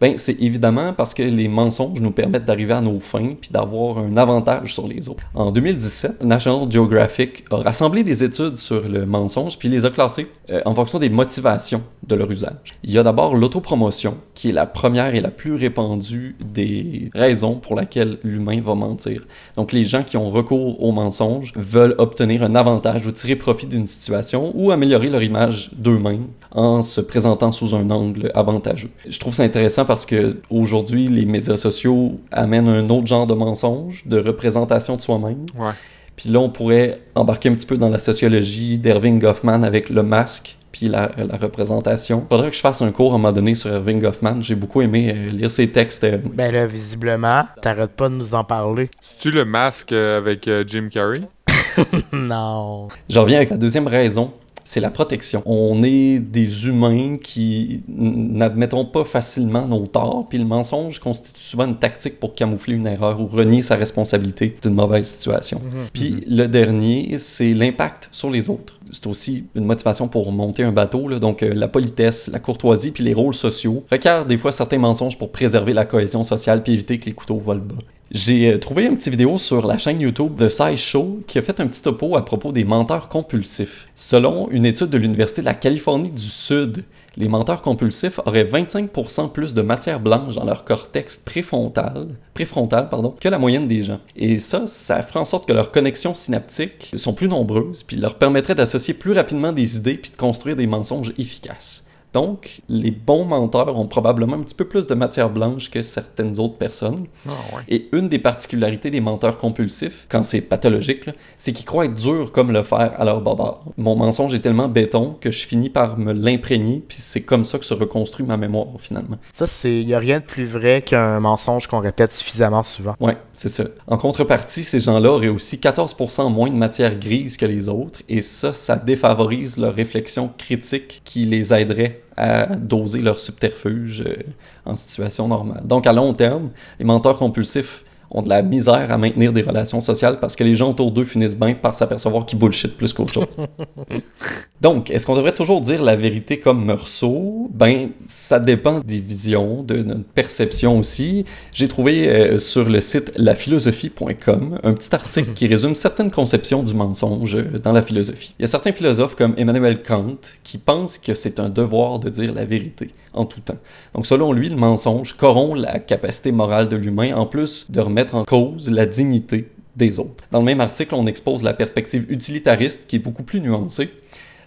[0.00, 3.98] ben, c'est évidemment parce que les mensonges nous permettent d'arriver à nos fins puis d'avoir
[3.98, 5.22] un avantage sur les autres.
[5.34, 10.26] En 2017, National Geographic a rassemblé des études sur le mensonge puis les a classées
[10.50, 12.74] euh, en fonction des motivations de leur usage.
[12.82, 17.54] Il y a d'abord l'autopromotion, qui est la première et la plus répandue des raisons
[17.54, 19.22] pour lesquelles l'humain va mentir.
[19.56, 23.66] Donc les gens qui ont recours au mensonge veulent obtenir un avantage ou tirer profit
[23.66, 28.90] d'une situation ou améliorer leur image d'eux-mêmes en se présentant sous un angle avantageux.
[29.08, 33.34] Je trouve ça intéressant parce que aujourd'hui les médias sociaux amènent un autre genre de
[33.34, 35.46] mensonge, de représentation de soi-même.
[35.58, 35.72] Ouais.
[36.16, 40.02] Puis là, on pourrait embarquer un petit peu dans la sociologie d'Erving Goffman avec le
[40.02, 42.24] masque, puis la, représentation.
[42.28, 44.40] Faudrait que je fasse un cours à un moment donné sur Irving Goffman.
[44.40, 46.04] J'ai beaucoup aimé euh, lire ses textes.
[46.04, 46.18] Euh.
[46.32, 48.90] Ben là, visiblement, t'arrêtes pas de nous en parler.
[49.00, 51.22] C'est-tu le masque euh, avec Jim Carrey?
[52.12, 52.88] non.
[53.08, 54.32] Je reviens avec la deuxième raison
[54.64, 55.42] c'est la protection.
[55.44, 61.66] On est des humains qui n'admettront pas facilement nos torts, puis le mensonge constitue souvent
[61.66, 65.60] une tactique pour camoufler une erreur ou renier sa responsabilité d'une mauvaise situation.
[65.62, 65.86] Mhm.
[65.92, 68.80] Puis le dernier, c'est l'impact sur les autres.
[68.90, 71.18] C'est aussi une motivation pour monter un bateau, là.
[71.18, 75.18] donc euh, la politesse, la courtoisie, puis les rôles sociaux requièrent des fois certains mensonges
[75.18, 77.82] pour préserver la cohésion sociale puis éviter que les couteaux volent bas.
[78.14, 81.42] J'ai euh, trouvé une petite vidéo sur la chaîne YouTube de Sci Show qui a
[81.42, 83.88] fait un petit topo à propos des menteurs compulsifs.
[83.96, 86.84] Selon une étude de l'Université de la Californie du Sud,
[87.16, 93.38] les menteurs compulsifs auraient 25% plus de matière blanche dans leur cortex préfrontal, que la
[93.38, 93.98] moyenne des gens.
[94.14, 98.14] Et ça, ça ferait en sorte que leurs connexions synaptiques sont plus nombreuses, puis leur
[98.14, 101.84] permettrait d'associer plus rapidement des idées puis de construire des mensonges efficaces.
[102.14, 106.38] Donc, les bons menteurs ont probablement un petit peu plus de matière blanche que certaines
[106.38, 107.06] autres personnes.
[107.28, 107.32] Ah,
[107.68, 112.30] Et une des particularités des menteurs compulsifs, quand c'est pathologique, c'est qu'ils croient être durs
[112.30, 113.58] comme le fer à leur baba.
[113.76, 117.58] Mon mensonge est tellement béton que je finis par me l'imprégner, puis c'est comme ça
[117.58, 119.16] que se reconstruit ma mémoire finalement.
[119.32, 119.80] Ça, c'est.
[119.80, 122.94] Il n'y a rien de plus vrai qu'un mensonge qu'on répète suffisamment souvent.
[123.00, 123.64] Ouais, c'est ça.
[123.88, 128.22] En contrepartie, ces gens-là auraient aussi 14% moins de matière grise que les autres, et
[128.22, 134.22] ça, ça défavorise leur réflexion critique qui les aiderait à doser leur subterfuge euh,
[134.64, 135.62] en situation normale.
[135.66, 139.80] Donc, à long terme, les menteurs compulsifs ont de la misère à maintenir des relations
[139.80, 143.12] sociales parce que les gens autour d'eux finissent bien par s'apercevoir qu'ils bullshit plus qu'autre
[143.12, 143.26] chose.
[144.60, 147.50] Donc, est-ce qu'on devrait toujours dire la vérité comme Meursault?
[147.52, 151.26] Ben, ça dépend des visions, de notre perception aussi.
[151.52, 156.72] J'ai trouvé euh, sur le site laphilosophie.com un petit article qui résume certaines conceptions du
[156.72, 158.34] mensonge euh, dans la philosophie.
[158.38, 162.08] Il y a certains philosophes comme Emmanuel Kant qui pensent que c'est un devoir de
[162.08, 163.58] dire la vérité en tout temps.
[163.94, 168.03] Donc, selon lui, le mensonge corrompt la capacité morale de l'humain en plus de remettre
[168.12, 170.24] en cause la dignité des autres.
[170.30, 173.90] Dans le même article, on expose la perspective utilitariste qui est beaucoup plus nuancée.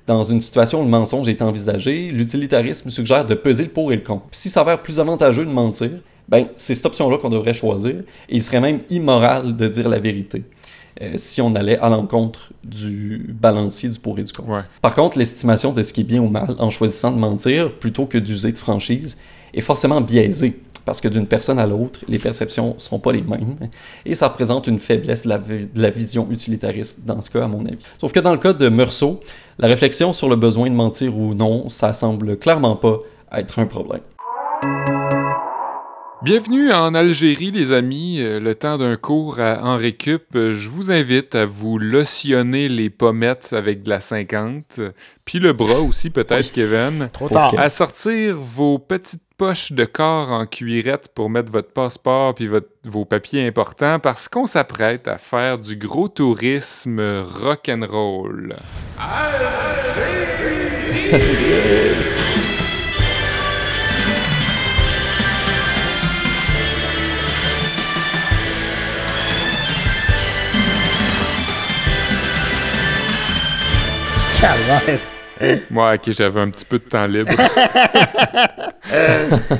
[0.06, 3.98] Dans une situation où le mensonge est envisagé, l'utilitarisme suggère de peser le pour et
[3.98, 4.26] le contre.
[4.32, 5.91] S'il s'avère plus avantageux de mentir,
[6.30, 7.96] ben c'est cette option-là qu'on devrait choisir,
[8.30, 10.43] et il serait même immoral de dire la vérité.
[11.02, 14.65] Euh, si on allait à l'encontre du balancier du pour et du contre.
[14.82, 18.06] Par contre, l'estimation de ce qui est bien ou mal en choisissant de mentir plutôt
[18.06, 19.17] que d'user de franchise
[19.54, 23.21] est forcément biaisée parce que d'une personne à l'autre, les perceptions ne seront pas les
[23.21, 23.58] mêmes,
[24.06, 25.38] et ça représente une faiblesse de
[25.76, 27.78] la, vision utilitariste dans ce cas, à mon avis.
[28.00, 29.19] Sauf que dans le cas de Meursault,
[29.60, 33.00] la réflexion sur le besoin de mentir ou non, ça semble clairement pas
[33.34, 34.00] être un problème.
[36.23, 38.21] Bienvenue en Algérie, les amis.
[38.21, 40.23] Euh, le temps d'un cours à en récup.
[40.34, 44.80] Je vous invite à vous lotionner les pommettes avec de la 50,
[45.26, 47.10] puis le bras aussi, peut-être, Kevin.
[47.12, 47.54] Trop tard.
[47.58, 52.50] À sortir vos petites poches de corps en cuirette pour mettre votre passeport puis
[52.84, 58.56] vos papiers importants parce qu'on s'apprête à faire du gros tourisme rock'n'roll.
[59.00, 59.58] Algérie!
[75.71, 77.32] Moi, ok, j'avais un petit peu de temps libre.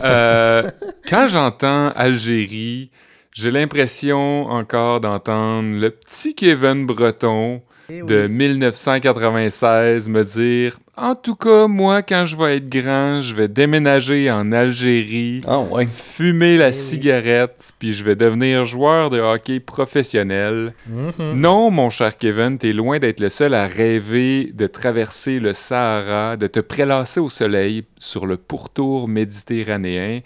[0.04, 0.64] Euh,
[1.10, 2.92] quand j'entends Algérie,
[3.34, 11.36] j'ai l'impression encore d'entendre le petit Kevin Breton eh de 1996 me dire En tout
[11.36, 16.70] cas, moi, quand je vais être grand, je vais déménager en Algérie, ah, fumer la
[16.70, 20.74] eh cigarette, puis je vais devenir joueur de hockey professionnel.
[20.90, 21.34] Mm-hmm.
[21.34, 26.38] Non, mon cher Kevin, t'es loin d'être le seul à rêver de traverser le Sahara,
[26.38, 30.22] de te prélasser au soleil sur le pourtour méditerranéen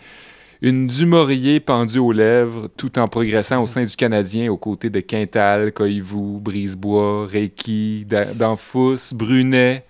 [0.62, 5.00] une Dumouriez pendue aux lèvres, tout en progressant au sein du Canadien aux côtés de
[5.00, 8.06] Quintal, Coyvou, Brisebois, Reiki,
[8.38, 9.84] Danfous, Brunet,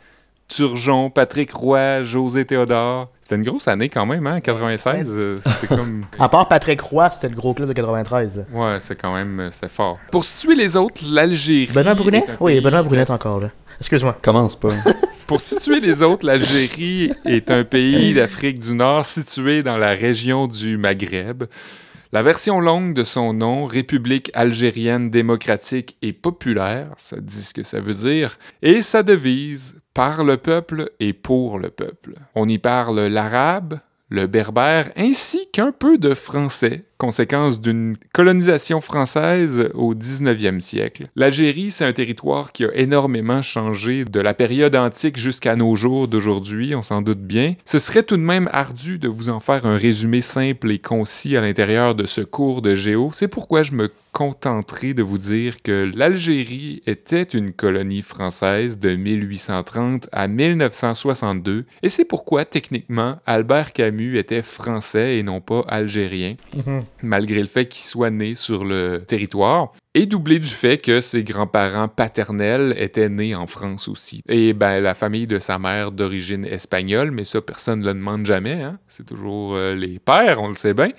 [0.47, 3.09] Turgeon, Patrick Roy, José Théodore.
[3.21, 5.07] C'était une grosse année quand même, hein, 96.
[5.09, 6.05] Euh, c'était comme...
[6.17, 8.47] à part Patrick Roy, c'était le gros club de 93.
[8.53, 9.99] Ouais, c'est quand même, euh, c'était fort.
[10.09, 11.69] Pour situer les autres, l'Algérie.
[11.73, 12.23] Benoît Brunet?
[12.39, 13.49] Oui, Benoît Brunet encore là.
[13.79, 14.17] Excuse-moi.
[14.21, 14.69] Commence pas.
[15.31, 20.45] Pour situer les autres, l'Algérie est un pays d'Afrique du Nord situé dans la région
[20.45, 21.45] du Maghreb.
[22.11, 27.63] La version longue de son nom, République algérienne démocratique et populaire, ça dit ce que
[27.63, 32.15] ça veut dire, et sa devise, par le peuple et pour le peuple.
[32.35, 39.71] On y parle l'arabe, le berbère ainsi qu'un peu de français, conséquence d'une colonisation française
[39.73, 41.07] au 19e siècle.
[41.15, 46.07] L'Algérie, c'est un territoire qui a énormément changé de la période antique jusqu'à nos jours
[46.07, 47.55] d'aujourd'hui, on s'en doute bien.
[47.65, 51.35] Ce serait tout de même ardu de vous en faire un résumé simple et concis
[51.35, 53.09] à l'intérieur de ce cours de géo.
[53.11, 58.95] C'est pourquoi je me contenterai de vous dire que l'Algérie était une colonie française de
[58.95, 66.35] 1830 à 1962, et c'est pourquoi techniquement Albert Camus était français et non pas algérien,
[66.55, 66.83] mhm.
[67.03, 71.23] Malgré le fait qu'il soit né sur le territoire et doublé du fait que ses
[71.23, 74.21] grands-parents paternels étaient nés en France aussi.
[74.29, 78.25] Et ben la famille de sa mère d'origine espagnole, mais ça personne ne le demande
[78.25, 78.79] jamais, hein?
[78.87, 80.91] c'est toujours euh, les pères, on le sait bien.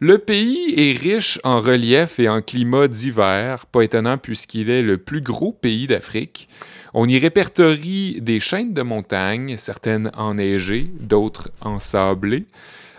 [0.00, 4.98] Le pays est riche en relief et en climat divers, pas étonnant puisqu'il est le
[4.98, 6.48] plus gros pays d'Afrique.
[6.92, 12.46] On y répertorie des chaînes de montagnes, certaines enneigées, d'autres ensablées,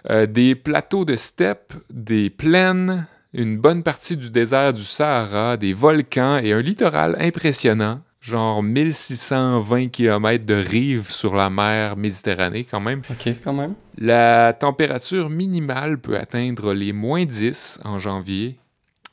[0.09, 5.73] euh, des plateaux de steppe, des plaines, une bonne partie du désert du Sahara, des
[5.73, 12.79] volcans et un littoral impressionnant genre 1620 km de rive sur la mer Méditerranée quand
[12.79, 13.01] même.
[13.09, 13.75] OK, quand même.
[13.97, 18.57] La température minimale peut atteindre les moins 10 en janvier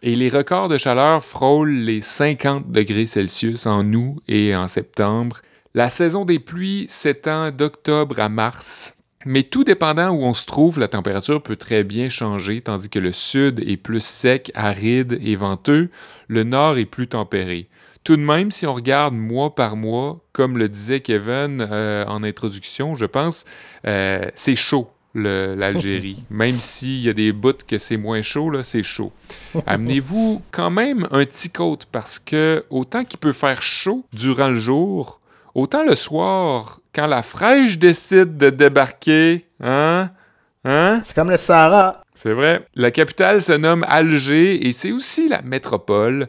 [0.02, 5.40] et les records de chaleur frôlent les 50 degrés Celsius en août et en septembre.
[5.74, 10.78] La saison des pluies s'étend d'octobre à mars, mais tout dépendant où on se trouve,
[10.78, 15.36] la température peut très bien changer, tandis que le sud est plus sec, aride et
[15.36, 15.90] venteux,
[16.28, 17.68] le nord est plus tempéré.
[18.02, 22.22] Tout de même, si on regarde mois par mois, comme le disait Kevin euh, en
[22.22, 23.44] introduction, je pense,
[23.86, 26.24] euh, c'est chaud l'Algérie.
[26.30, 29.12] même s'il y a des bouts que c'est moins chaud, là, c'est chaud.
[29.66, 34.56] Amenez-vous quand même un petit coat parce que autant qu'il peut faire chaud durant le
[34.56, 35.20] jour,
[35.54, 40.10] autant le soir, quand la fraîche décide de débarquer, hein?
[40.64, 41.00] Hein?
[41.04, 42.02] C'est comme le Sahara.
[42.14, 42.66] C'est vrai.
[42.74, 46.28] La capitale se nomme Alger et c'est aussi la métropole.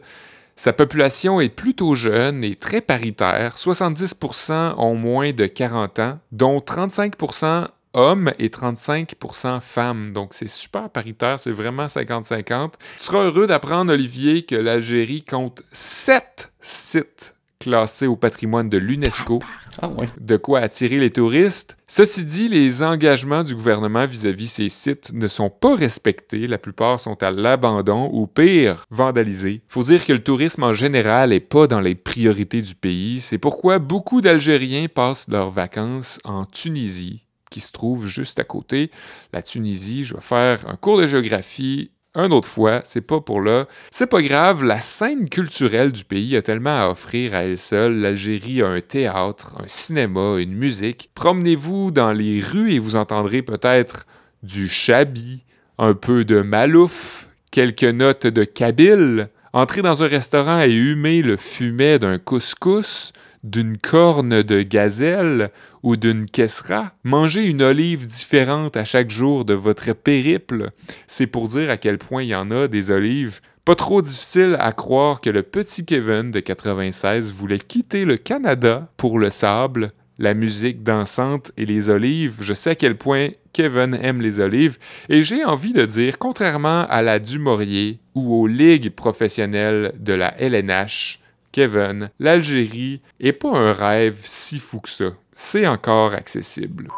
[0.56, 3.56] Sa population est plutôt jeune et très paritaire.
[3.56, 10.12] 70% ont moins de 40 ans, dont 35% hommes et 35% femmes.
[10.12, 12.70] Donc c'est super paritaire, c'est vraiment 50-50.
[12.98, 19.38] Tu seras heureux d'apprendre, Olivier, que l'Algérie compte 7 sites classés au patrimoine de l'UNESCO.
[19.80, 19.88] Ah
[20.20, 21.76] de quoi attirer les touristes.
[21.86, 26.48] Ceci dit, les engagements du gouvernement vis-à-vis ces sites ne sont pas respectés.
[26.48, 29.62] La plupart sont à l'abandon ou pire, vandalisés.
[29.68, 33.20] Faut dire que le tourisme en général n'est pas dans les priorités du pays.
[33.20, 38.90] C'est pourquoi beaucoup d'Algériens passent leurs vacances en Tunisie, qui se trouve juste à côté.
[39.32, 43.40] La Tunisie, je vais faire un cours de géographie un autre fois, c'est pas pour
[43.40, 43.66] là.
[43.90, 47.96] C'est pas grave, la scène culturelle du pays a tellement à offrir à elle seule.
[48.00, 51.10] L'Algérie a un théâtre, un cinéma, une musique.
[51.14, 54.06] Promenez-vous dans les rues et vous entendrez peut-être
[54.42, 55.44] du chabi,
[55.78, 59.28] un peu de malouf, quelques notes de kabyle.
[59.54, 65.50] Entrez dans un restaurant et humez le fumet d'un couscous, d'une corne de gazelle
[65.82, 70.70] ou d'une kessra, manger une olive différente à chaque jour de votre périple,
[71.06, 73.40] c'est pour dire à quel point il y en a des olives.
[73.64, 78.88] Pas trop difficile à croire que le petit Kevin de 96 voulait quitter le Canada
[78.96, 82.38] pour le sable, la musique dansante et les olives.
[82.40, 84.78] Je sais à quel point Kevin aime les olives
[85.08, 90.34] et j'ai envie de dire, contrairement à la Dumouriez ou aux ligues professionnelles de la
[90.40, 91.20] LNH,
[91.52, 95.12] Kevin, l'Algérie est pas un rêve si fou que ça.
[95.32, 96.88] C'est encore accessible.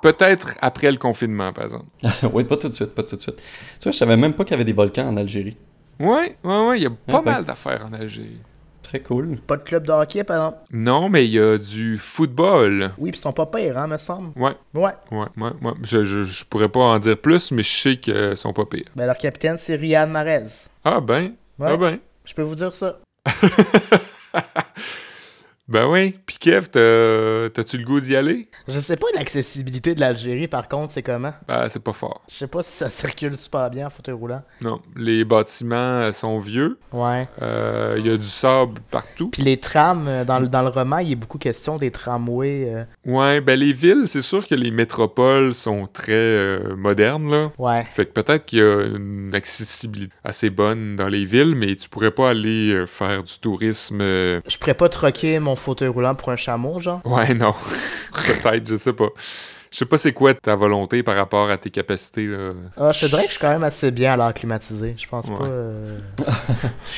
[0.00, 1.84] Peut-être après le confinement, par exemple.
[2.32, 3.36] oui, pas tout de suite, pas tout de suite.
[3.36, 5.58] Tu vois, je savais même pas qu'il y avait des volcans en Algérie.
[6.00, 8.40] Ouais, ouais, ouais, il y a pas mal d'affaires en Algérie.
[8.82, 9.38] Très cool.
[9.40, 10.58] Pas de club de hockey, par exemple?
[10.70, 12.92] Non, mais il y a du football.
[12.98, 14.30] Oui, puis ils sont pas pires, hein, me semble.
[14.40, 14.52] Ouais.
[14.74, 14.92] Ouais.
[15.10, 15.72] Ouais, ouais, ouais.
[15.82, 18.88] Je, je, je pourrais pas en dire plus, mais je sais qu'ils sont pas pires.
[18.94, 20.44] Ben, leur capitaine, c'est Riyad Mahrez.
[20.84, 21.68] Ah ben, Ouais.
[21.70, 21.98] ah ben.
[22.24, 22.98] Je peux vous dire ça.
[25.68, 26.16] Ben oui.
[26.26, 28.48] Puis Kev, t'as- t'as-tu le goût d'y aller?
[28.68, 31.32] Je sais pas l'accessibilité de l'Algérie, par contre, c'est comment?
[31.48, 32.22] Ben, c'est pas fort.
[32.28, 34.42] Je sais pas si ça circule super bien en fauteuil roulant.
[34.60, 34.80] Non.
[34.94, 36.78] Les bâtiments euh, sont vieux.
[36.92, 37.26] Ouais.
[37.42, 39.30] Euh, Il y a du sable partout.
[39.30, 41.90] Puis les trams, euh, dans, le- dans le roman, il y a beaucoup question des
[41.90, 42.72] tramways.
[42.72, 47.52] euh, Ouais, ben les villes, c'est sûr que les métropoles sont très euh, modernes, là.
[47.58, 47.82] Ouais.
[47.82, 51.88] Fait que peut-être qu'il y a une accessibilité assez bonne dans les villes, mais tu
[51.88, 53.98] pourrais pas aller euh, faire du tourisme.
[54.00, 57.00] euh, Je pourrais pas troquer mon fauteuil roulant pour un chameau, genre?
[57.04, 57.54] Ouais, non.
[58.12, 59.08] peut-être, je sais pas.
[59.68, 62.52] Je sais pas c'est quoi ta volonté par rapport à tes capacités, là.
[62.78, 64.94] Ah, je te dirais que je suis quand même assez bien à l'air climatisé.
[64.96, 65.36] Je pense Ouais.
[65.36, 65.44] pas.
[65.44, 65.98] euh,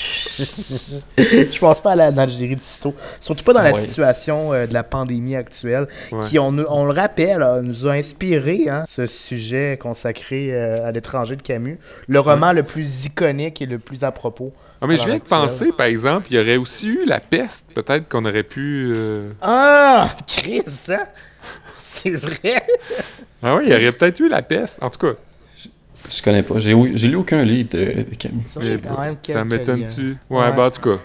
[1.19, 2.95] je pense pas à la- en Algérie de sitôt.
[3.21, 6.21] Surtout pas dans la situation euh, de la pandémie actuelle, Ouais.
[6.25, 11.37] qui, on, on le rappelle, nous a inspiré hein, ce sujet consacré euh, à l'étranger
[11.37, 11.79] de Camus.
[12.07, 14.53] Le roman le plus iconique et le plus à propos.
[14.81, 17.67] Ah, mais je viens de penser, par exemple, il y aurait aussi eu la peste.
[17.75, 18.93] Peut-être qu'on aurait pu.
[18.95, 21.05] euh, Ah, Chris, hein?
[21.77, 22.63] C'est vrai?
[23.43, 24.83] Ah oui, il y aurait peut-être eu la peste.
[24.83, 25.15] En tout cas,
[25.95, 26.61] Je connais pas.
[26.61, 26.75] J'ai
[27.09, 28.43] lu aucun livre de, Camus.
[28.47, 30.17] Ça, quand même m'étonne-tu?
[30.31, 30.53] Ouais, Ouais.
[30.53, 31.03] ben en tout cas.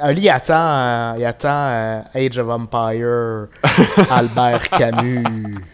[0.00, 3.46] Ali, il attend, euh, il attend euh, Age of Empire,
[4.10, 5.24] Albert Camus,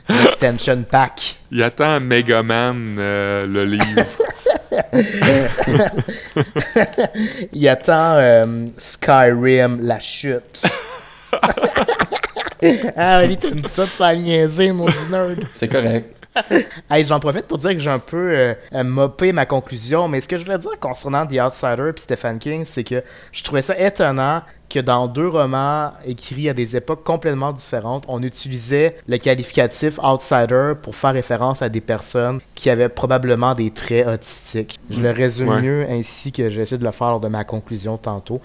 [0.09, 1.37] l'extension pack.
[1.51, 3.85] Il attend Megaman, euh, le livre.
[7.53, 10.65] Il attend euh, Skyrim, la chute.
[12.97, 15.45] ah, Ali, t'as dit ça de faire niaiser, mon nerd.
[15.53, 16.24] C'est correct.
[16.91, 20.21] Hey, j'en profite pour dire que j'ai un peu euh, euh, mopé ma conclusion, mais
[20.21, 23.63] ce que je voulais dire concernant The Outsider et Stephen King, c'est que je trouvais
[23.63, 29.19] ça étonnant que dans deux romans écrits à des époques complètement différentes, on utilisait le
[29.19, 34.81] qualificatif outsider pour faire référence à des personnes qui avaient probablement des traits autistiques.
[34.91, 35.61] Je le résume Ouais.
[35.63, 38.41] mieux ainsi que j'ai essayé de le faire lors de ma conclusion tantôt.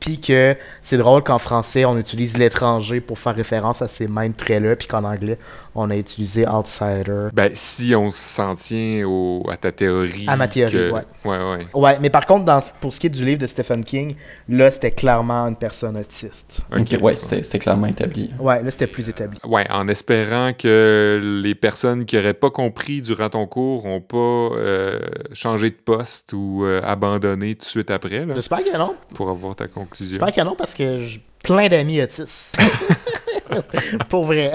[0.00, 4.32] Puis que c'est drôle qu'en français, on utilise l'étranger pour faire référence à ces mêmes
[4.32, 5.38] traits-là, puis qu'en anglais,
[5.74, 7.28] on a utilisé outsider.
[7.32, 10.24] Ben, si on s'en tient au, à ta théorie.
[10.28, 11.02] À ma théorie, que- ouais.
[11.24, 11.58] Ouais, ouais.
[11.74, 14.14] Ouais, mais par contre, dans, pour ce qui est du livre de Stephen King,
[14.48, 16.60] là, c'était clairement une personne autiste.
[16.76, 18.30] Ok, ouais, c'était clairement établi.
[18.38, 19.38] Ouais, là, c'était plus établi.
[19.46, 24.16] Ouais, en espérant que les personnes qui auraient pas compris durant ton cours ont pas
[24.56, 25.00] euh,
[25.32, 28.94] changé de poste ou euh, abandonné tout de suite après, J'espère que non.
[29.14, 29.87] pour avoir ta conclusion.
[30.00, 32.56] J'espère que non, parce que j'ai plein d'amis autistes.
[34.08, 34.52] pour vrai.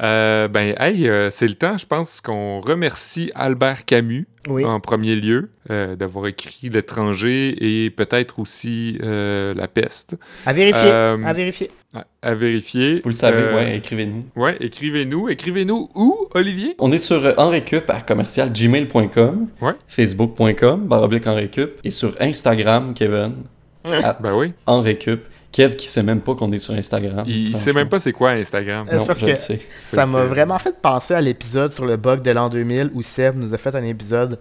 [0.00, 4.64] Euh, ben, hey, euh, c'est le temps, je pense qu'on remercie Albert Camus Oui.
[4.64, 10.14] en premier lieu euh, d'avoir écrit L'étranger et peut-être aussi euh, La peste.
[10.46, 10.90] À vérifier.
[10.92, 11.70] Euh, À vérifier.
[11.94, 12.94] À, à vérifier.
[12.94, 14.24] Si vous le savez, Euh, ouais, écrivez-nous.
[14.36, 15.28] Ouais, écrivez-nous.
[15.28, 16.74] Écrivez-nous où, Olivier?
[16.78, 19.72] On est sur euh, enrecup à commercialgmail.com, Ouais.
[19.88, 23.34] facebook.com, baroblique enrecup, et sur Instagram, Kevin,
[23.84, 24.52] Ben oui.
[24.66, 25.22] enrecup.
[25.50, 27.24] Kev qui sait même pas qu'on est sur Instagram.
[27.26, 28.86] Il sait même pas c'est quoi Instagram.
[28.90, 29.58] Euh, Non, parce je que- sais.
[29.84, 33.36] Ça m'a vraiment fait penser à l'épisode sur le bug de l'an 2000 où Seb
[33.36, 34.38] nous a fait un épisode,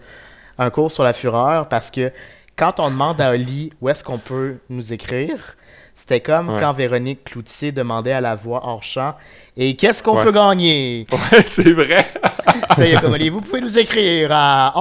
[0.57, 2.11] un cours sur la fureur, parce que
[2.55, 5.57] quand on demande à Oli où est-ce qu'on peut nous écrire,
[5.93, 6.59] c'était comme Ouais.
[6.61, 9.13] quand Véronique Cloutier demandait à la voix hors champ
[9.57, 10.23] Et qu'est-ce qu'on Ouais.
[10.23, 12.05] peut gagner Ouais, c'est vrai.
[13.01, 14.73] Comme vous pouvez nous écrire à.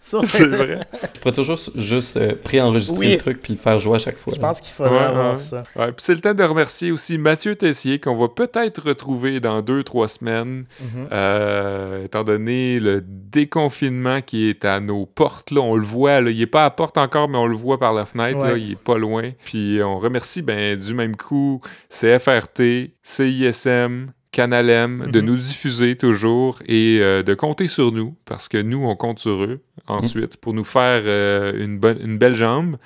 [0.00, 0.80] Sur- c'est vrai.
[1.14, 3.12] Je pourrais toujours juste euh, préenregistrer Oui.
[3.12, 4.32] le truc puis le faire jouer à chaque fois.
[4.34, 5.36] Je pense qu'il faudrait Ouais, avoir ouais.
[5.36, 5.64] ça.
[5.76, 9.60] Ouais, puis c'est le temps de remercier aussi Mathieu Tessier, qu'on va peut-être retrouver dans
[9.62, 11.08] deux, trois semaines, Mhm.
[11.12, 15.50] Euh, étant donné le déconfinement qui est à nos portes.
[15.50, 17.56] Là, on le voit, là, il est pas à la porte encore, mais on le
[17.56, 18.50] voit par la fenêtre, Ouais.
[18.52, 19.30] là, il est pas loin.
[19.44, 25.26] Puis on remercie ben, du même coup CFRT, CISM, Canal M, de Mhm.
[25.26, 29.42] nous diffuser toujours et euh, de compter sur nous, parce que nous, on compte sur
[29.44, 32.76] eux ensuite pour nous faire euh, une, bonne, une belle jambe.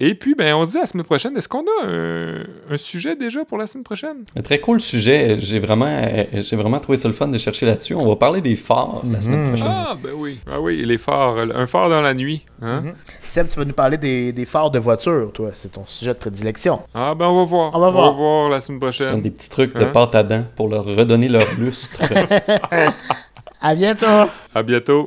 [0.00, 1.36] Et puis, ben, on se dit à la semaine prochaine.
[1.36, 4.18] Est-ce qu'on a un, un sujet déjà pour la semaine prochaine?
[4.36, 5.36] Un Très cool sujet.
[5.40, 5.88] J'ai vraiment,
[6.32, 7.94] j'ai vraiment trouvé ça le fun de chercher là-dessus.
[7.94, 9.48] On va parler des phares la semaine Mhm.
[9.48, 9.66] prochaine.
[9.68, 10.38] Ah, ben oui.
[10.48, 11.36] Ah oui, les phares.
[11.38, 12.44] Un phare dans la nuit.
[12.62, 12.80] Hein?
[12.82, 12.92] Mhm.
[13.22, 15.50] Seb, tu vas nous parler des, des phares de voiture, toi.
[15.52, 16.80] C'est ton sujet de prédilection.
[16.94, 17.70] Ah, ben on va voir.
[17.74, 18.48] On va voir.
[18.50, 19.20] la semaine Comme prochaine.
[19.20, 19.90] des petits trucs de Hein?
[19.92, 22.00] pâte à dents pour leur redonner leur lustre.
[23.60, 24.30] À bientôt!
[24.54, 25.06] À bientôt.